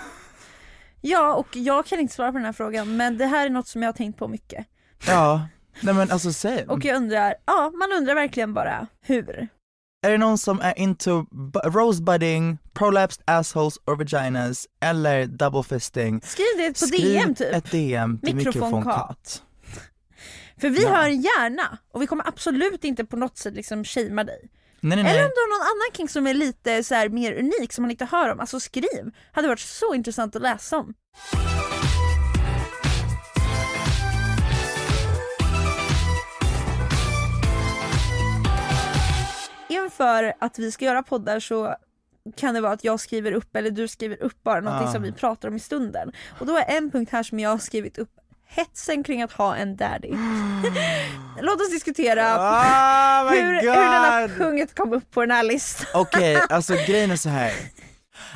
Ja 1.01 1.33
och 1.35 1.47
jag 1.55 1.85
kan 1.85 1.99
inte 1.99 2.13
svara 2.13 2.31
på 2.31 2.37
den 2.37 2.45
här 2.45 2.53
frågan 2.53 2.97
men 2.97 3.17
det 3.17 3.25
här 3.25 3.45
är 3.45 3.49
något 3.49 3.67
som 3.67 3.81
jag 3.83 3.87
har 3.87 3.93
tänkt 3.93 4.19
på 4.19 4.27
mycket. 4.27 4.65
ja, 5.07 5.47
nej 5.81 5.93
men 5.93 6.11
alltså 6.11 6.33
säg. 6.33 6.65
Och 6.67 6.85
jag 6.85 6.97
undrar, 6.97 7.35
ja 7.45 7.71
man 7.79 7.97
undrar 7.97 8.15
verkligen 8.15 8.53
bara 8.53 8.87
hur? 9.01 9.47
Är 10.01 10.11
det 10.11 10.17
någon 10.17 10.37
som 10.37 10.61
är 10.61 10.79
into 10.79 11.21
bu- 11.31 11.71
rosebudding, 11.71 12.57
prolapsed 12.73 13.23
assholes 13.27 13.77
or 13.85 13.95
vaginas 13.95 14.67
eller 14.81 15.25
double 15.25 15.63
fisting? 15.63 16.21
Skriv 16.21 16.45
det 16.57 16.79
på 16.79 16.87
Skriv 16.87 17.01
DM 17.13 17.35
typ. 17.35 17.53
ett 17.53 17.71
DM 17.71 18.19
till 18.19 18.35
Mikrofonkat. 18.35 19.43
För 20.61 20.69
vi 20.69 20.83
Ja. 20.83 20.89
hör 20.89 21.07
gärna 21.07 21.77
och 21.93 22.01
vi 22.01 22.07
kommer 22.07 22.27
absolut 22.27 22.83
inte 22.83 23.05
på 23.05 23.17
något 23.17 23.37
sätt 23.37 23.53
liksom 23.53 23.83
shamea 23.83 24.23
dig. 24.23 24.39
Nej 24.81 25.03
nej 25.03 25.11
Eller 25.11 25.23
om 25.23 25.29
nej. 25.29 25.33
du 25.35 25.41
har 25.41 25.59
någon 25.59 25.65
annan 25.65 25.95
kink 25.97 26.09
som 26.09 26.27
är 26.27 26.33
lite 26.33 26.83
så 26.83 27.07
mer 27.09 27.33
unik 27.33 27.73
som 27.73 27.81
man 27.81 27.91
inte 27.91 28.05
hör 28.05 28.29
om, 28.31 28.39
alltså 28.39 28.59
skriv. 28.59 29.11
Hade 29.31 29.47
varit 29.47 29.59
så 29.59 29.93
intressant 29.93 30.35
att 30.35 30.41
läsa 30.41 30.77
om. 30.77 30.93
Inför 39.69 40.33
att 40.39 40.59
vi 40.59 40.71
ska 40.71 40.85
göra 40.85 41.03
poddar 41.03 41.39
så 41.39 41.75
kan 42.37 42.53
det 42.53 42.61
vara 42.61 42.71
att 42.73 42.83
jag 42.83 42.99
skriver 42.99 43.31
upp 43.31 43.55
eller 43.55 43.69
du 43.71 43.87
skriver 43.87 44.23
upp 44.23 44.43
bara 44.43 44.59
någonting 44.59 44.87
Ah. 44.87 44.91
som 44.93 45.01
vi 45.03 45.11
pratar 45.11 45.47
om 45.47 45.55
i 45.55 45.59
stunden. 45.59 46.11
Och 46.39 46.45
då 46.45 46.57
är 46.57 46.65
en 46.77 46.91
punkt 46.91 47.09
här 47.11 47.23
som 47.23 47.39
jag 47.39 47.49
har 47.49 47.57
skrivit 47.57 47.97
upp 47.97 48.09
Hetsen 48.51 49.03
kring 49.03 49.21
att 49.21 49.31
ha 49.31 49.55
en 49.55 49.75
daddy. 49.77 50.09
Låt 51.41 51.61
oss 51.61 51.69
diskutera 51.71 52.35
Oh 52.37 53.29
hur, 53.31 53.61
hur 53.61 53.65
denna 53.65 54.21
god! 54.27 54.37
punkt 54.37 54.75
kom 54.75 54.93
upp 54.93 55.11
på 55.11 55.21
den 55.21 55.31
här 55.31 55.43
listan. 55.43 55.87
Okej, 55.93 56.41
alltså 56.49 56.73
grejen 56.87 57.11
är 57.11 57.15
så 57.15 57.29
här. 57.29 57.51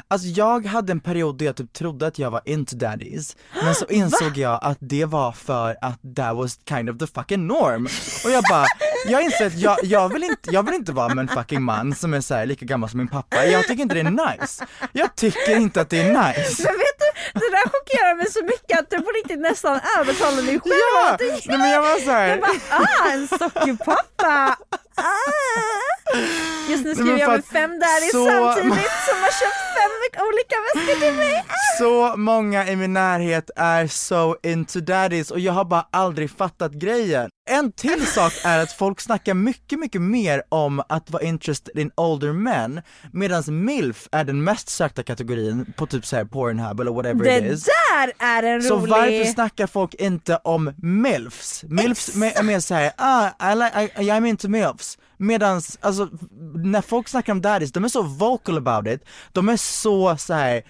Alltså 0.08 0.28
jag 0.28 0.66
hade 0.66 0.92
en 0.92 1.00
period 1.00 1.38
där 1.38 1.46
jag 1.46 1.56
typ 1.56 1.74
trodde 1.74 2.08
att 2.08 2.20
jag 2.20 2.32
var 2.32 2.42
into 2.46 2.76
daddies, 2.76 3.36
men 3.64 3.76
så 3.76 3.86
insåg 3.90 4.38
jag 4.38 4.60
att 4.62 4.78
det 4.80 5.06
var 5.06 5.32
för 5.32 5.76
att 5.82 6.16
that 6.16 6.36
was 6.36 6.60
kind 6.70 6.90
of 6.90 6.98
the 6.98 7.08
fucking 7.08 7.48
norm. 7.48 7.88
Och 8.26 8.32
jag 8.32 8.44
bara, 8.50 8.66
jag 9.08 9.24
inser 9.24 9.48
att 9.48 9.58
jag, 9.58 9.78
jag, 9.84 10.14
vill 10.14 10.24
inte, 10.24 10.50
jag 10.52 10.64
vill 10.64 10.74
inte 10.74 10.92
vara 10.92 11.16
med 11.16 11.22
en 11.22 11.36
fucking 11.36 11.64
man 11.64 11.96
som 11.96 12.14
är 12.14 12.22
så 12.22 12.34
här, 12.34 12.46
lika 12.46 12.66
gammal 12.66 12.90
som 12.90 12.98
min 12.98 13.08
pappa, 13.08 13.46
jag 13.46 13.68
tycker 13.68 13.84
inte 13.84 13.96
det 13.96 14.02
är 14.02 14.38
nice. 14.40 14.66
Jag 14.92 15.16
tycker 15.16 15.56
inte 15.56 15.82
att 15.82 15.90
det 15.90 16.02
är 16.02 16.10
nice. 16.10 16.64
Men 16.64 16.74
vet 16.74 17.00
du, 17.00 17.40
det 17.40 17.50
där 17.52 17.70
chockerar 17.70 18.16
mig 18.16 18.32
så 18.32 18.44
mycket 18.44 18.80
att 18.80 18.90
du 18.90 19.02
på 19.02 19.12
riktigt 19.12 19.40
nästan 19.40 19.80
övertalar 20.00 20.42
dig 20.42 20.60
själv 20.60 20.74
Ja! 20.96 21.14
att 21.14 21.20
du 21.20 21.28
Nej 21.46 21.58
men 21.58 21.70
jag 21.70 21.82
var 21.82 22.00
så 22.00 22.12
här. 22.12 22.28
Jag 22.28 22.40
bara 22.40 22.52
ah, 22.70 23.12
en 23.12 23.28
sockerpappa! 23.28 24.58
Ah. 24.96 26.43
Just 26.74 26.86
nu 26.86 26.96
skriver 26.96 27.18
jag 27.20 27.32
med 27.32 27.46
fem 27.46 27.72
daddies 27.80 28.12
så- 28.12 28.26
samtidigt 28.30 28.98
som 29.08 29.18
har 29.26 29.34
köpt 29.42 29.62
fem 29.78 29.94
olika 30.28 30.56
väskor 30.66 31.00
till 31.06 31.14
mig. 31.18 31.44
Så 31.78 32.18
många 32.18 32.68
i 32.68 32.76
min 32.76 32.94
närhet 32.94 33.50
är 33.56 33.88
so 33.88 34.36
into 34.44 34.80
daddies 34.80 35.32
och 35.32 35.40
jag 35.40 35.54
har 35.54 35.66
bara 35.66 35.88
aldrig 35.92 36.32
fattat 36.32 36.72
grejen. 36.72 37.30
En 37.50 37.72
till 37.72 38.06
sak 38.08 38.34
är 38.46 38.60
att 38.60 38.72
folk 38.72 39.02
snackar 39.02 39.34
mycket, 39.34 39.80
mycket 39.80 40.02
mer 40.02 40.44
om 40.50 40.82
att 40.90 41.10
vara 41.12 41.24
interested 41.24 41.80
in 41.80 41.92
older 41.98 42.34
men, 42.34 42.82
medan 43.12 43.44
milf 43.66 44.08
är 44.12 44.24
den 44.24 44.44
mest 44.44 44.70
sökta 44.70 45.04
kategorin 45.04 45.74
på 45.78 45.86
typ 45.88 46.06
såhär 46.06 46.26
Pornhub 46.26 46.80
eller 46.80 46.92
whatever 46.92 47.24
Det 47.24 47.38
it 47.38 47.52
is. 47.54 47.64
där 47.64 48.12
är 48.26 48.44
en 48.44 48.64
Så 48.64 48.76
rolig... 48.78 48.90
varför 48.92 49.24
snackar 49.26 49.68
folk 49.68 49.94
inte 49.94 50.36
om 50.44 50.74
milfs? 50.78 51.64
Milfs 51.68 52.16
med- 52.16 52.38
är 52.38 52.44
mer 52.44 52.60
såhär, 52.60 52.92
ah, 52.98 53.52
I 53.52 53.56
like, 53.56 54.02
I, 54.04 54.10
I'm 54.12 54.28
into 54.28 54.48
milfs. 54.50 54.98
Medans, 55.18 55.78
alltså 55.82 56.10
när 56.56 56.82
folk 56.82 57.08
snackar 57.08 57.34
om 57.34 57.42
daddies, 57.42 57.72
de 57.72 57.84
är 57.84 57.88
så 57.90 58.02
vocal 58.02 58.58
about 58.58 58.88
it, 58.94 59.06
de 59.32 59.50
är 59.50 59.58
så 59.58 60.18
såhär 60.18 60.64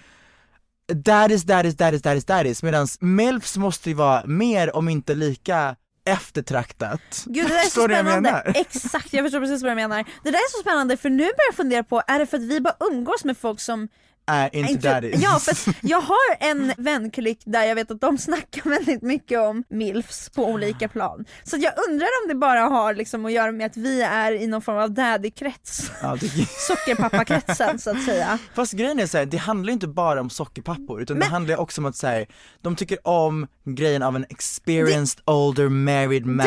daddies, 0.92 1.42
daddies, 1.42 1.76
daddies, 1.76 2.02
daddies, 2.02 2.24
daddies, 2.24 2.62
medans 2.62 2.98
milfs 3.00 3.56
måste 3.56 3.88
ju 3.90 3.94
vara 3.94 4.22
mer 4.26 4.76
om 4.76 4.88
inte 4.88 5.14
lika 5.14 5.76
eftertraktat. 6.04 7.24
Gud 7.26 7.46
det 7.46 7.48
där 7.54 7.60
är 7.60 7.68
så 7.68 7.80
jag 7.80 7.90
spännande, 7.90 8.20
menar? 8.20 8.52
exakt 8.54 9.12
jag 9.12 9.24
förstår 9.24 9.40
precis 9.40 9.62
vad 9.62 9.72
du 9.72 9.76
menar. 9.76 10.04
Det 10.22 10.30
där 10.30 10.38
är 10.38 10.50
så 10.56 10.60
spännande 10.62 10.96
för 10.96 11.10
nu 11.10 11.24
börjar 11.24 11.48
jag 11.48 11.54
fundera 11.54 11.84
på, 11.84 12.02
är 12.06 12.18
det 12.18 12.26
för 12.26 12.36
att 12.36 12.42
vi 12.42 12.60
bara 12.60 12.76
umgås 12.80 13.24
med 13.24 13.38
folk 13.38 13.60
som 13.60 13.88
Är 14.26 14.56
into 14.56 14.72
Inte- 14.72 14.88
daddies. 14.94 15.22
Ja 15.22 15.38
för 15.38 15.74
jag 15.88 16.00
har 16.00 16.36
en 16.40 16.72
vänklick 16.76 17.40
där 17.44 17.64
jag 17.64 17.74
vet 17.74 17.90
att 17.90 18.00
de 18.00 18.18
snackar 18.28 18.70
väldigt 18.70 19.02
mycket 19.02 19.38
om 19.40 19.64
milfs 19.68 20.30
på 20.30 20.46
olika 20.46 20.88
plan. 20.88 21.24
Så 21.44 21.56
jag 21.56 21.72
undrar 21.88 22.06
om 22.22 22.28
det 22.28 22.34
bara 22.34 22.60
har 22.60 22.94
liksom 22.94 23.24
att 23.26 23.32
göra 23.32 23.52
med 23.52 23.66
att 23.66 23.76
vi 23.76 24.02
är 24.02 24.32
i 24.32 24.46
någon 24.46 24.62
form 24.62 24.76
av 24.78 24.90
daddy-krets. 24.90 25.90
Ja, 26.02 26.16
det- 26.20 26.48
Sockerpappa-kretsen 26.68 27.78
så 27.78 27.90
att 27.90 28.02
säga. 28.04 28.38
Fast 28.54 28.72
grejen 28.72 29.00
är 29.00 29.06
såhär, 29.06 29.26
det 29.26 29.36
handlar 29.36 29.72
inte 29.72 29.86
bara 29.88 30.20
om 30.20 30.30
sockerpappor 30.30 31.02
utan 31.02 31.16
det 31.16 31.20
Men- 31.20 31.30
handlar 31.30 31.56
också 31.60 31.80
om 31.80 31.84
att 31.84 31.96
säga 31.96 32.26
de 32.62 32.76
tycker 32.76 33.08
om 33.08 33.46
grejen 33.64 34.02
av 34.02 34.16
en 34.16 34.26
experienced 34.30 35.20
older 35.24 35.68
married 35.68 36.26
man 36.26 36.46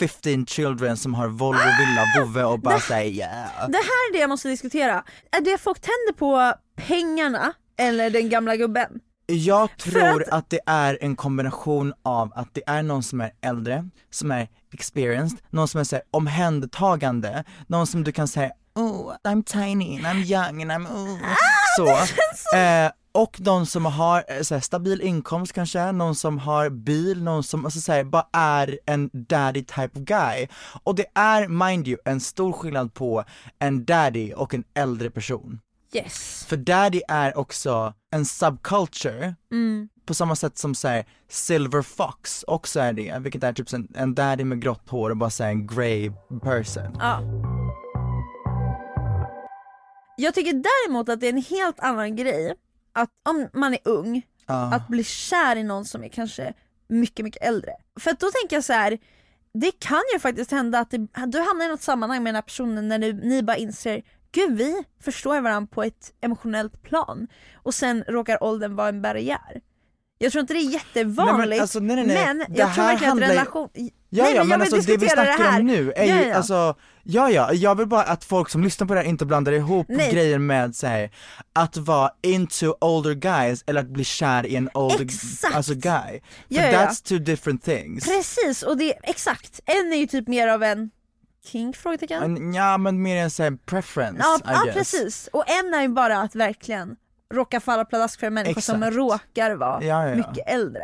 with 0.00 0.14
15 0.22 0.46
children 0.46 0.96
som 0.96 1.14
har 1.14 1.28
Volvo, 1.28 1.58
villa, 1.58 2.04
vovve 2.24 2.44
och 2.44 2.60
bara 2.60 2.80
säger 2.80 3.10
yeah. 3.12 3.68
Det 3.68 3.76
här 3.76 4.08
är 4.08 4.12
det 4.12 4.18
jag 4.18 4.28
måste 4.30 4.48
diskutera. 4.48 5.04
Är 5.36 5.40
det 5.40 5.58
folk 5.58 5.80
tänder 5.80 6.12
på 6.18 6.54
pengarna 6.86 7.52
eller 7.78 8.10
den 8.10 8.28
gamla 8.28 8.56
gubben? 8.56 9.00
Jag 9.26 9.76
tror 9.78 10.22
att- 10.22 10.28
att... 10.28 10.50
det 10.50 10.60
är 10.66 10.98
en 11.00 11.16
kombination 11.16 11.94
av 12.02 12.32
att 12.34 12.48
det 12.52 12.62
är 12.66 12.82
någon 12.82 13.02
som 13.02 13.20
är 13.20 13.30
äldre, 13.40 13.88
som 14.10 14.30
är 14.30 14.48
experienced, 14.72 15.38
någon 15.50 15.68
som 15.68 15.80
är 15.80 15.84
så 15.84 15.96
här, 15.96 16.02
omhändertagande, 16.10 17.44
någon 17.66 17.86
som 17.86 18.04
du 18.04 18.12
kan 18.12 18.28
säga 18.28 18.52
oh 18.78 19.14
I'm 19.24 19.42
tiny 19.42 19.96
and 19.96 20.06
I'm 20.06 20.24
young 20.24 20.62
and 20.62 20.72
I'm 20.72 20.86
oh. 20.86 21.18
så. 21.76 21.86
Eh, 22.56 22.90
och 23.12 23.40
någon 23.40 23.66
som 23.66 23.86
har 23.86 24.24
eh, 24.28 24.42
så 24.42 24.54
här, 24.54 24.60
stabil 24.60 25.00
inkomst 25.00 25.52
kanske, 25.52 25.92
någon 25.92 26.14
som 26.14 26.38
har 26.38 26.70
bil, 26.70 27.22
någon 27.22 27.42
som 27.42 27.64
alltså, 27.64 27.80
så 27.80 27.92
här, 27.92 28.04
bara 28.04 28.26
är 28.32 28.78
en 28.86 29.10
daddy 29.12 29.64
type 29.64 29.90
of 29.92 30.04
guy. 30.04 30.46
Och 30.82 30.94
det 30.94 31.06
är, 31.14 31.48
mind 31.48 31.88
you, 31.88 31.98
en 32.04 32.20
stor 32.20 32.52
skillnad 32.52 32.94
på 32.94 33.24
en 33.58 33.84
daddy 33.84 34.32
och 34.32 34.54
en 34.54 34.64
äldre 34.74 35.10
person. 35.10 35.60
Yes. 35.92 36.44
För 36.48 36.56
daddy 36.56 37.00
är 37.08 37.38
också 37.38 37.94
en 38.10 38.24
subculture, 38.24 39.34
Mm. 39.52 39.88
på 40.06 40.14
samma 40.14 40.36
sätt 40.36 40.58
som 40.58 40.74
såhär 40.74 41.04
Silver 41.28 41.82
Fox 41.82 42.44
också 42.46 42.80
är 42.80 42.92
det, 42.92 43.18
vilket 43.20 43.44
är 43.44 43.52
typ 43.52 43.72
en, 43.72 43.88
en 43.94 44.14
daddy 44.14 44.44
med 44.44 44.62
grått 44.62 44.88
hår 44.88 45.10
och 45.10 45.16
bara 45.16 45.30
såhär 45.30 45.50
en 45.50 45.66
grey 45.66 46.12
person. 46.42 46.96
Ja. 47.00 47.20
Jag 50.16 50.34
tycker 50.34 50.52
däremot 50.52 51.08
att 51.08 51.20
det 51.20 51.26
är 51.26 51.32
en 51.32 51.42
helt 51.42 51.80
annan 51.80 52.16
grej 52.16 52.54
att 52.92 53.08
om 53.28 53.48
man 53.52 53.72
är 53.74 53.80
ung, 53.84 54.22
Ja. 54.46 54.74
att 54.74 54.88
bli 54.88 55.04
kär 55.04 55.56
i 55.56 55.62
någon 55.62 55.84
som 55.84 56.04
är 56.04 56.08
kanske 56.08 56.52
mycket, 56.88 57.24
mycket 57.24 57.42
äldre. 57.42 57.72
För 58.00 58.10
att 58.10 58.20
då 58.20 58.26
tänker 58.40 58.56
jag 58.56 58.64
så 58.64 58.72
här. 58.72 58.98
det 59.54 59.70
kan 59.80 60.02
ju 60.14 60.18
faktiskt 60.18 60.50
hända 60.50 60.78
att 60.78 60.90
det, 60.90 60.98
du 61.26 61.38
hamnar 61.40 61.64
i 61.64 61.68
något 61.68 61.82
sammanhang 61.82 62.22
med 62.22 62.28
den 62.30 62.34
här 62.34 62.42
personen 62.42 62.88
när 62.88 62.98
du, 62.98 63.12
ni 63.12 63.42
bara 63.42 63.56
inser 63.56 64.02
Gud 64.32 64.56
vi 64.58 64.82
förstår 65.02 65.40
varandra 65.40 65.68
på 65.74 65.82
ett 65.82 66.12
emotionellt 66.20 66.82
plan 66.82 67.26
och 67.54 67.74
sen 67.74 68.04
råkar 68.08 68.42
åldern 68.42 68.76
vara 68.76 68.88
en 68.88 69.02
barriär. 69.02 69.60
Jag 70.20 70.32
tror 70.32 70.40
inte 70.40 70.54
det 70.54 70.60
är 70.60 70.70
jättevanligt 70.72 71.38
Nej, 71.38 71.48
men 71.48 71.60
alltså, 71.60 71.80
nej, 71.80 71.96
nej, 71.96 72.06
men 72.06 72.38
Det 72.38 72.44
jag 72.58 72.74
tror 72.74 72.84
verkligen 72.84 73.12
att 73.12 73.18
ju- 73.18 73.26
relation... 73.26 73.68
Ja, 74.10 74.24
nej, 74.24 74.34
ja 74.34 74.44
men 74.44 74.48
men 74.48 74.60
alltså 74.60 74.90
det 74.90 74.96
vi 74.96 75.08
snackar 75.08 75.38
här. 75.44 75.60
om 75.60 75.66
nu 75.66 75.92
är 75.92 76.04
Ja, 76.04 76.22
ju 76.22 76.28
ja. 76.28 76.36
alltså, 76.36 76.74
ja 77.02 77.30
ja, 77.30 77.52
jag 77.52 77.74
vill 77.74 77.86
bara 77.86 78.02
att 78.02 78.24
folk 78.24 78.48
som 78.50 78.64
lyssnar 78.64 78.86
på 78.86 78.94
det 78.94 79.00
här 79.00 79.06
inte 79.06 79.26
blandar 79.26 79.52
ihop 79.52 79.86
Nej. 79.88 80.12
grejer 80.12 80.38
med 80.38 80.76
såhär, 80.76 81.10
att 81.52 81.76
vara 81.76 82.10
into 82.22 82.74
older 82.80 83.14
guys 83.14 83.64
eller 83.66 83.80
att 83.80 83.88
bli 83.88 84.04
kär 84.04 84.46
i 84.46 84.56
en 84.56 84.70
older 84.74 85.02
Exakt. 85.04 85.54
alltså 85.54 85.74
guy. 85.74 86.20
För 86.20 86.20
Ja, 86.48 86.66
ja. 86.66 86.86
that's 86.86 87.04
two 87.08 87.18
different 87.18 87.64
things. 87.64 88.04
Precis, 88.04 88.62
och 88.62 88.76
det, 88.78 88.92
exakt. 89.02 89.60
En 89.64 89.92
är 89.92 89.96
ju 89.96 90.06
typ 90.06 90.28
mer 90.28 90.48
av 90.48 90.62
en 90.62 90.90
kink? 91.44 91.76
Frågetecken? 91.76 92.22
En- 92.22 92.54
Ja 92.54 92.78
men 92.78 93.02
mer 93.02 93.16
en 93.16 93.30
såhär 93.30 93.58
preference 93.66 94.22
Ja, 94.22 94.38
I 94.38 94.54
ja 94.54 94.62
guess. 94.64 94.74
precis, 94.74 95.28
och 95.32 95.50
en 95.50 95.74
är 95.74 95.82
ju 95.82 95.88
bara 95.88 96.18
att 96.20 96.34
verkligen 96.34 96.96
råka 97.34 97.60
falla 97.60 97.84
pladask 97.84 98.20
för 98.20 98.26
en 98.26 98.34
människa 98.34 98.60
som 98.60 98.82
Exakt. 98.82 98.96
råkar 98.96 99.54
vara 99.54 99.84
Ja, 99.84 100.08
ja. 100.08 100.14
mycket 100.14 100.48
äldre. 100.48 100.82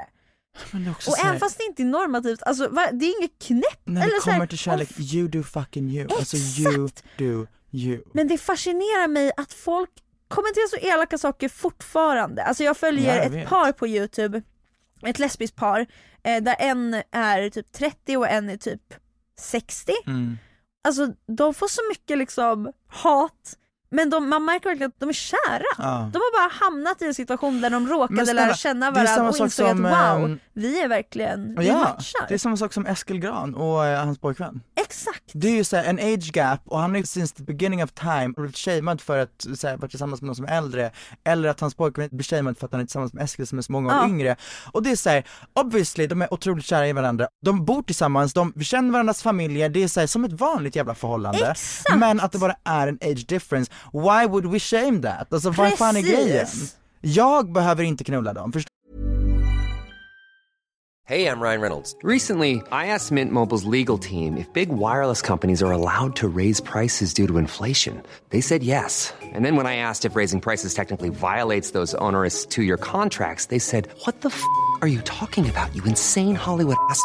Och 0.73 1.17
här- 1.17 1.29
även 1.29 1.41
fast 1.41 1.59
det 1.59 1.65
inte 1.65 1.83
är 1.83 1.87
normativt, 1.87 2.43
alltså 2.43 2.69
va, 2.69 2.89
det 2.93 3.05
är 3.07 3.19
inget 3.21 3.39
knäpp 3.43 3.81
När 3.85 4.01
det 4.01 4.07
eller 4.07 4.21
så 4.21 4.31
här, 4.31 4.37
kommer 4.37 4.47
till 4.47 4.59
kärlek, 4.59 4.89
"Åh, 4.99 5.15
you 5.15 5.29
do 5.29 5.43
fucking 5.43 5.91
you. 5.91 6.09
Alltså 6.19 6.37
you 6.37 6.85
Exakt. 6.87 7.05
do 7.19 7.47
you. 7.71 8.03
Men 8.13 8.29
det 8.29 8.39
fascinerar 8.39 9.09
mig 9.09 9.33
att 9.37 9.53
folk 9.53 9.91
kommenterar 10.29 10.69
så 10.69 10.77
elaka 10.77 11.19
saker 11.19 11.49
fortfarande. 11.49 12.45
Alltså 12.45 12.65
jag 12.65 12.77
följer 12.77 13.17
Ja, 13.17 13.25
jag 13.25 13.35
ett 13.43 13.49
par 13.49 13.73
på 13.73 13.87
youtube, 13.89 14.43
ett 15.03 15.19
lesbiskt 15.19 15.57
par, 15.57 15.87
eh, 16.23 16.43
där 16.43 16.57
en 16.59 17.03
är 17.13 17.51
typ 17.51 17.73
30 17.73 18.17
och 18.17 18.29
en 18.29 18.49
är 18.51 18.57
typ 18.57 18.83
60. 19.41 19.93
Mm. 20.07 20.39
Alltså 20.85 21.15
de 21.27 21.55
får 21.55 21.69
så 21.69 21.81
mycket 21.89 22.19
liksom 22.19 22.73
hat, 22.87 23.59
men 23.95 24.11
de, 24.11 24.29
man 24.29 24.45
märker 24.45 24.69
verkligen 24.69 24.89
att 24.91 25.01
de 25.01 25.09
är 25.09 25.13
kära. 25.13 25.65
Ja. 25.79 26.11
De 26.13 26.19
har 26.19 26.43
bara 26.49 26.53
hamnat 26.65 27.03
i 27.03 27.05
en 27.05 27.15
situation 27.15 27.61
där 27.61 27.71
de 27.71 27.89
råkade 27.89 28.25
snälla, 28.27 28.45
lära 28.47 28.55
känna 28.55 28.91
varandra 28.91 29.23
och 29.23 29.29
insåg 29.29 29.53
som, 29.53 29.85
att 29.85 30.17
wow, 30.19 30.25
ehm, 30.25 30.39
vi 30.53 30.81
är 30.83 30.89
verkligen, 30.89 31.55
vi 31.59 31.69
Ja, 31.69 31.79
matchar. 31.79 32.27
det 32.29 32.35
är 32.35 32.39
samma 32.39 32.57
sak 32.57 32.73
som 32.73 32.87
Eskil 32.87 33.19
Gran 33.19 33.55
och 33.55 33.87
eh, 33.87 34.05
hans 34.05 34.19
pojkvän. 34.19 34.61
Exakt! 34.81 35.23
Det 35.33 35.49
är 35.49 35.53
ju 35.57 35.65
såhär 35.65 35.85
en 35.85 35.99
age 35.99 36.31
gap 36.37 36.61
och 36.65 36.79
han 36.79 36.91
har 36.91 36.97
ju 36.99 37.07
since 37.07 37.35
the 37.37 37.43
beginning 37.43 37.85
of 37.85 37.93
time 37.93 38.29
blivit 38.37 38.57
shamed 38.57 39.01
för 39.01 39.19
att 39.19 39.47
vara 39.79 39.89
tillsammans 39.89 40.23
med 40.23 40.27
någon 40.27 40.37
som 40.37 40.45
är 40.45 40.59
äldre 40.59 40.91
eller 41.25 41.49
att 41.49 41.61
hans 41.61 41.75
pojkvän 41.75 42.09
blir 42.13 42.23
shamed 42.25 42.59
för 42.59 42.67
att 42.67 42.73
han 42.73 42.81
är 42.81 42.85
tillsammans 42.85 43.13
med 43.13 43.25
Eskil 43.25 43.47
som 43.47 43.59
är 43.59 43.63
så 43.63 43.73
många 43.73 43.89
år 43.89 43.95
Ja. 44.03 44.09
yngre. 44.09 44.37
Och 44.73 44.83
det 44.83 44.91
är 44.91 44.97
såhär, 44.97 45.25
obviously 45.55 46.07
de 46.07 46.23
är 46.23 46.35
otroligt 46.35 46.65
kära 46.65 46.89
i 46.89 46.93
varandra, 46.93 47.29
de 47.45 47.65
bor 47.65 47.83
tillsammans, 47.83 48.33
de 48.33 48.53
känner 48.63 48.91
varandras 48.93 49.23
familjer, 49.23 49.69
det 49.69 49.83
är 49.83 49.89
såhär 49.89 50.07
som 50.07 50.25
ett 50.25 50.33
vanligt 50.33 50.77
jävla 50.77 50.95
förhållande. 50.95 51.39
Exakt. 51.51 51.97
Men 51.97 52.21
att 52.21 52.33
det 52.33 52.39
bara 52.39 52.57
är 52.65 52.89
en 52.89 52.99
age 53.03 53.25
difference, 53.29 53.73
why 53.93 54.27
would 54.27 54.47
we 54.47 54.59
shame 54.59 55.01
that? 55.01 55.33
Alltså 55.33 55.51
vad 55.51 55.79
fan 55.79 55.97
är 55.97 56.03
Precis. 56.03 56.15
grejen? 56.27 56.47
Jag 57.01 57.53
behöver 57.53 57.83
inte 57.85 58.05
knulla 58.05 58.33
dem, 58.33 58.53
förstår 58.53 58.75
Hey, 61.07 61.27
I'm 61.27 61.39
Ryan 61.39 61.61
Reynolds. 61.61 61.95
Recently, 62.03 62.63
I 62.73 62.87
asked 62.87 63.13
Mint 63.13 63.31
Mobile's 63.31 63.65
legal 63.65 63.99
team 63.99 64.39
if 64.39 64.51
big 64.55 64.71
wireless 64.71 65.21
companies 65.21 65.63
are 65.63 65.71
allowed 65.71 66.17
to 66.17 66.29
raise 66.29 66.63
prices 66.63 67.13
due 67.13 67.27
to 67.27 67.37
inflation. 67.37 68.03
They 68.31 68.41
said 68.41 68.63
yes. 68.63 69.13
And 69.21 69.45
then 69.45 69.55
when 69.57 69.67
I 69.67 69.77
asked 69.77 70.07
if 70.07 70.17
raising 70.17 70.41
prices 70.41 70.73
technically 70.73 71.11
violates 71.11 71.73
those 71.73 71.95
onerous 71.97 72.47
two 72.47 72.63
year 72.63 72.79
contracts, 72.79 73.47
they 73.47 73.59
said, 73.59 73.87
What 74.07 74.23
the 74.23 74.31
f 74.31 74.43
are 74.81 74.89
you 74.89 75.03
talking 75.03 75.47
about, 75.47 75.75
you 75.77 75.85
insane 75.85 76.37
Hollywood 76.37 76.77
ass? 76.89 77.05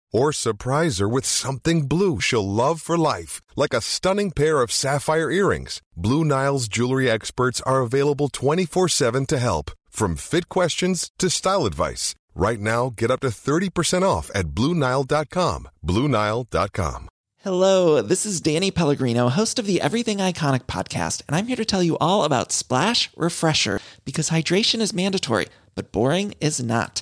Or 0.11 0.33
surprise 0.33 0.99
her 0.99 1.07
with 1.07 1.25
something 1.25 1.87
blue 1.87 2.19
she'll 2.19 2.47
love 2.47 2.81
for 2.81 2.97
life, 2.97 3.41
like 3.55 3.73
a 3.73 3.81
stunning 3.81 4.31
pair 4.31 4.61
of 4.61 4.71
sapphire 4.71 5.31
earrings. 5.31 5.81
Blue 5.95 6.23
Nile's 6.25 6.67
jewelry 6.67 7.09
experts 7.09 7.61
are 7.61 7.81
available 7.81 8.29
24 8.29 8.89
7 8.89 9.25
to 9.27 9.37
help, 9.37 9.71
from 9.89 10.15
fit 10.15 10.49
questions 10.49 11.11
to 11.17 11.29
style 11.29 11.65
advice. 11.65 12.15
Right 12.35 12.59
now, 12.59 12.93
get 12.95 13.11
up 13.11 13.19
to 13.21 13.27
30% 13.27 14.03
off 14.03 14.31
at 14.33 14.47
BlueNile.com. 14.49 15.69
BlueNile.com. 15.85 17.07
Hello, 17.43 18.03
this 18.03 18.23
is 18.23 18.39
Danny 18.39 18.69
Pellegrino, 18.69 19.29
host 19.29 19.57
of 19.57 19.65
the 19.65 19.81
Everything 19.81 20.19
Iconic 20.19 20.65
podcast, 20.65 21.23
and 21.27 21.35
I'm 21.35 21.47
here 21.47 21.55
to 21.55 21.65
tell 21.65 21.81
you 21.81 21.97
all 21.97 22.23
about 22.23 22.51
Splash 22.51 23.09
Refresher 23.17 23.79
because 24.05 24.29
hydration 24.29 24.79
is 24.79 24.93
mandatory, 24.93 25.47
but 25.73 25.91
boring 25.91 26.35
is 26.39 26.61
not. 26.61 27.01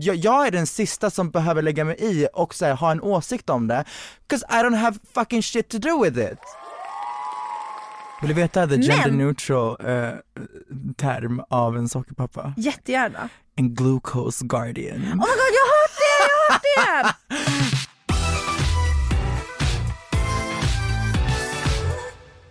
Jag, 0.00 0.16
jag 0.16 0.46
är 0.46 0.50
den 0.50 0.66
sista 0.66 1.10
som 1.10 1.30
behöver 1.30 1.62
lägga 1.62 1.84
mig 1.84 1.96
i 1.98 2.28
och 2.34 2.54
så 2.54 2.64
här, 2.64 2.74
ha 2.74 2.90
en 2.90 3.00
åsikt 3.00 3.50
om 3.50 3.66
det, 3.66 3.84
'cause 4.28 4.44
I 4.50 4.54
don't 4.64 4.76
have 4.76 4.98
fucking 5.14 5.42
shit 5.42 5.68
to 5.68 5.78
do 5.78 6.02
with 6.04 6.18
it. 6.18 6.38
Vill 8.20 8.28
du 8.28 8.34
veta 8.34 8.66
the 8.66 8.74
gender 8.76 9.06
Men- 9.08 9.18
neutral 9.18 9.76
eh, 9.80 10.10
term 10.96 11.42
av 11.50 11.76
en 11.76 11.88
sockerpappa? 11.88 12.54
Jättegärna. 12.56 13.28
En 13.56 13.74
glucose 13.74 14.44
guardian. 14.46 14.96
Oh 14.96 15.02
my 15.02 15.10
god, 15.16 15.52
jag 15.54 15.66
har 15.66 15.82
hört 15.82 15.92
det! 16.00 16.80
Jag 16.80 16.94
har 16.94 17.04
hört 17.04 17.14
det! 17.28 17.42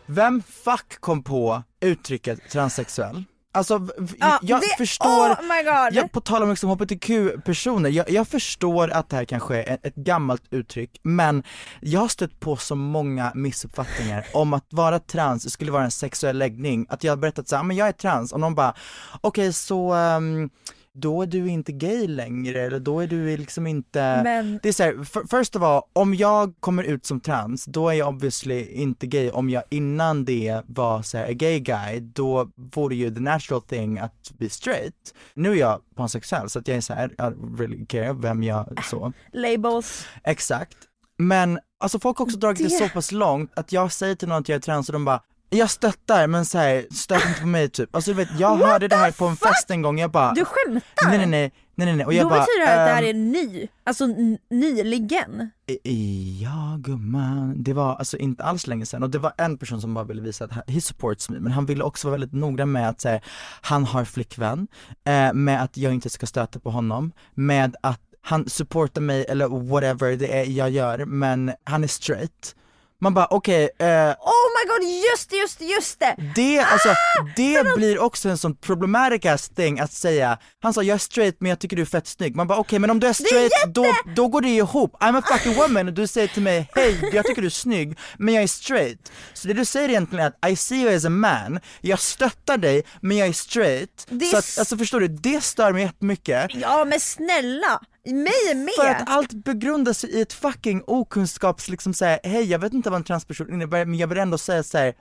Vem 0.05 0.41
fuck 0.43 0.99
kom 0.99 1.23
på 1.23 1.63
uttrycket 1.81 2.49
transsexuell? 2.51 3.23
Alltså, 3.53 3.87
Ja, 4.19 4.39
jag 4.41 4.61
det- 4.61 4.77
förstår, 4.77 5.29
oh 5.31 5.89
jag, 5.91 6.11
på 6.11 6.21
tal 6.21 6.43
om 6.43 6.49
liksom 6.49 6.69
hbtq-personer, 6.69 7.89
jag, 7.89 8.09
jag 8.09 8.27
förstår 8.27 8.89
att 8.91 9.09
det 9.09 9.15
här 9.15 9.25
kanske 9.25 9.63
är 9.63 9.77
ett, 9.83 9.95
gammalt 9.95 10.43
uttryck, 10.49 10.99
men 11.03 11.43
jag 11.81 11.99
har 11.99 12.07
stött 12.07 12.39
på 12.39 12.57
så 12.57 12.75
många 12.75 13.31
missuppfattningar 13.35 14.25
om 14.33 14.53
att 14.53 14.65
vara 14.69 14.99
trans 14.99 15.51
skulle 15.53 15.71
vara 15.71 15.83
en 15.83 15.91
sexuell 15.91 16.37
läggning, 16.37 16.85
att 16.89 17.03
jag 17.03 17.11
har 17.11 17.17
berättat 17.17 17.47
såhär, 17.49 17.63
men 17.63 17.77
jag 17.77 17.87
är 17.87 17.91
trans, 17.91 18.31
och 18.33 18.39
någon 18.39 18.55
bara, 18.55 18.73
okej 19.21 19.53
så, 19.53 19.93
ehm, 19.93 20.49
då 20.93 21.21
är 21.21 21.27
du 21.27 21.47
inte 21.49 21.71
gay 21.71 22.07
längre 22.07 22.61
eller 22.61 22.79
då 22.79 22.99
är 22.99 23.07
du 23.07 23.37
liksom 23.37 23.67
inte 23.67 24.21
Men- 24.23 24.59
Det 24.63 24.69
är 24.69 24.73
såhär, 24.73 25.27
first 25.37 25.55
of 25.55 25.61
all, 25.63 25.81
om 25.93 26.15
jag 26.15 26.53
kommer 26.59 26.83
ut 26.83 27.05
som 27.05 27.19
trans, 27.19 27.65
då 27.65 27.89
är 27.89 27.93
jag 27.93 28.07
obviously 28.09 28.65
inte 28.71 29.07
gay. 29.07 29.29
Om 29.31 29.49
jag 29.49 29.63
innan 29.69 30.25
det 30.25 30.61
var 30.67 31.01
såhär 31.01 31.29
a 31.29 31.33
gay 31.33 31.59
guy, 31.59 31.99
då 31.99 32.51
vore 32.55 32.95
ju 32.95 33.13
the 33.15 33.19
natural 33.21 33.61
thing 33.61 33.99
att 33.99 34.31
bli 34.37 34.49
straight. 34.49 35.13
Nu 35.33 35.51
är 35.51 35.55
jag 35.55 35.79
pansexuell 35.95 36.49
så 36.49 36.59
att 36.59 36.67
jag 36.67 36.77
är 36.77 36.81
såhär, 36.81 37.07
I 37.09 37.57
really 37.61 37.85
care 37.85 38.13
vem 38.13 38.43
jag 38.43 38.85
så. 38.89 39.13
Labels. 39.33 40.05
Exakt. 40.23 40.77
Men 41.17 41.59
alltså 41.79 41.99
folk 41.99 42.17
har 42.17 42.25
också 42.25 42.37
dragit 42.37 42.57
det 42.57 42.63
Det- 42.63 42.87
så 42.87 42.89
pass 42.89 43.11
långt 43.11 43.51
att 43.55 43.71
jag 43.71 43.91
säger 43.91 44.15
till 44.15 44.27
någon 44.27 44.37
att 44.37 44.49
jag 44.49 44.55
är 44.55 44.59
trans 44.59 44.89
och 44.89 44.93
de 44.93 45.05
bara 45.05 45.21
jag 45.53 45.69
stöttar 45.69 46.27
men 46.27 46.45
såhär, 46.45 46.85
stöt 46.91 47.25
inte 47.27 47.41
på 47.41 47.47
mig 47.47 47.69
typ. 47.69 47.95
Alltså 47.95 48.11
du 48.11 48.17
vet, 48.17 48.29
jag 48.39 48.57
What 48.57 48.69
hörde 48.69 48.87
det 48.87 48.95
här 48.95 49.11
på 49.11 49.25
en 49.25 49.35
fuck? 49.35 49.47
fest 49.47 49.71
en 49.71 49.81
gång, 49.81 49.99
jag 49.99 50.11
bara 50.11 50.33
Du 50.33 50.45
skämtar? 50.45 51.09
Nej 51.09 51.17
nej 51.17 51.27
nej, 51.27 51.51
nej 51.75 51.85
nej 51.87 51.95
nej 51.95 52.05
och 52.05 52.13
jag 52.13 52.25
Då 52.25 52.29
bara 52.29 52.39
betyder 52.39 52.65
det 52.65 52.81
att 52.81 52.87
det 52.87 52.93
här 52.93 53.03
ehm, 53.03 53.09
är 53.09 53.13
ny, 53.13 53.67
alltså 53.83 54.05
nyligen. 54.49 55.51
I- 55.83 56.41
Ja 56.43 56.77
gumman, 56.79 57.63
det 57.63 57.73
var 57.73 57.95
alltså 57.95 58.17
inte 58.17 58.43
alls 58.43 58.67
länge 58.67 58.85
sedan 58.85 59.03
och 59.03 59.09
det 59.09 59.19
var 59.19 59.33
en 59.37 59.57
person 59.57 59.81
som 59.81 59.93
bara 59.93 60.05
ville 60.05 60.21
visa 60.21 60.45
att 60.45 60.69
he 60.69 60.81
supports 60.81 61.29
me 61.29 61.39
men 61.39 61.51
han 61.51 61.65
ville 61.65 61.83
också 61.83 62.07
vara 62.07 62.17
väldigt 62.19 62.33
noggrann 62.39 62.71
med 62.71 62.89
att 62.89 63.01
säga 63.01 63.21
han 63.61 63.85
har 63.85 64.05
flickvän, 64.05 64.67
eh, 65.05 65.33
med 65.33 65.63
att 65.63 65.77
jag 65.77 65.93
inte 65.93 66.09
ska 66.09 66.25
stöta 66.27 66.59
på 66.59 66.69
honom, 66.71 67.11
med 67.33 67.75
att 67.83 67.99
han 68.21 68.49
supportar 68.49 69.01
mig 69.01 69.25
eller 69.29 69.47
whatever 69.69 70.15
det 70.15 70.39
är 70.39 70.45
jag 70.45 70.69
gör 70.69 71.05
men 71.05 71.51
han 71.63 71.83
är 71.83 71.87
straight. 71.87 72.55
Man 73.03 73.13
bara 73.13 73.27
okej, 73.29 73.69
eh, 73.79 74.09
Oh 74.19 74.47
my 74.55 74.67
god, 74.67 74.89
just 75.11 75.29
det, 75.29 75.35
just 75.35 75.59
det, 75.59 75.65
just 75.65 75.99
det! 75.99 76.15
det, 76.35 76.59
alltså, 76.59 76.89
det 77.35 77.75
blir 77.75 77.99
också 77.99 78.29
en 78.29 78.37
sån 78.37 78.55
problematic 78.55 79.49
thing 79.55 79.79
att 79.79 79.91
säga, 79.91 80.37
han 80.61 80.73
sa 80.73 80.83
jag 80.83 80.95
är 80.95 80.97
straight 80.97 81.35
men 81.39 81.49
jag 81.49 81.59
tycker 81.59 81.75
du 81.75 81.81
är 81.81 81.85
fett 81.85 82.07
snygg, 82.07 82.35
man 82.35 82.47
bara 82.47 82.57
okej 82.59 82.79
men 82.79 82.89
om 82.89 82.99
du 82.99 83.07
är 83.07 83.13
straight 83.13 83.51
då, 83.67 83.85
då 84.15 84.27
går 84.27 84.41
det 84.41 84.49
ihop, 84.49 84.95
I'm 84.99 85.17
a 85.17 85.21
fucking 85.27 85.53
woman 85.53 85.87
och 85.87 85.93
du 85.93 86.07
säger 86.07 86.27
till 86.27 86.41
mig 86.43 86.69
hej 86.75 87.09
jag 87.13 87.25
tycker 87.25 87.41
du 87.41 87.47
är 87.47 87.49
snygg 87.51 87.97
men 88.17 88.33
jag 88.33 88.43
är 88.43 88.47
straight. 88.47 89.11
Så 89.33 89.47
det 89.47 89.53
du 89.53 89.65
säger 89.65 89.89
egentligen 89.89 90.25
är 90.25 90.27
att 90.27 90.51
I 90.51 90.55
see 90.55 90.81
you 90.81 90.95
as 90.95 91.05
a 91.05 91.09
man, 91.09 91.59
jag 91.81 91.99
stöttar 91.99 92.57
dig 92.57 92.83
men 93.01 93.17
jag 93.17 93.27
är 93.27 93.33
straight. 93.33 94.07
Det 94.09 94.25
är 94.25 94.29
så 94.29 94.37
att, 94.37 94.59
alltså 94.59 94.77
förstår 94.77 94.99
du, 94.99 95.07
det 95.07 95.43
stör 95.43 95.71
mig 95.73 95.81
jättemycket. 95.83 96.51
Ja 96.53 96.85
men 96.85 96.99
snälla, 96.99 97.79
mig 98.05 98.55
med! 98.55 98.73
För 98.79 98.87
att 98.87 99.09
allt 99.09 99.33
begrundar 99.33 99.93
sig 99.93 100.09
i 100.09 100.21
ett 100.21 100.33
fucking 100.33 100.83
okunskaps, 100.87 101.69
liksom 101.69 101.93
säga 101.93 102.19
hej 102.23 102.43
jag 102.43 102.59
vet 102.59 102.73
inte 102.73 102.89
vad 102.89 102.97
en 102.97 103.03
transperson 103.03 103.53
innebär 103.53 103.85
men 103.85 103.99
jag 103.99 104.07
vill 104.07 104.17
ändå 104.17 104.37
säga 104.37 104.63
såhär 104.63 104.93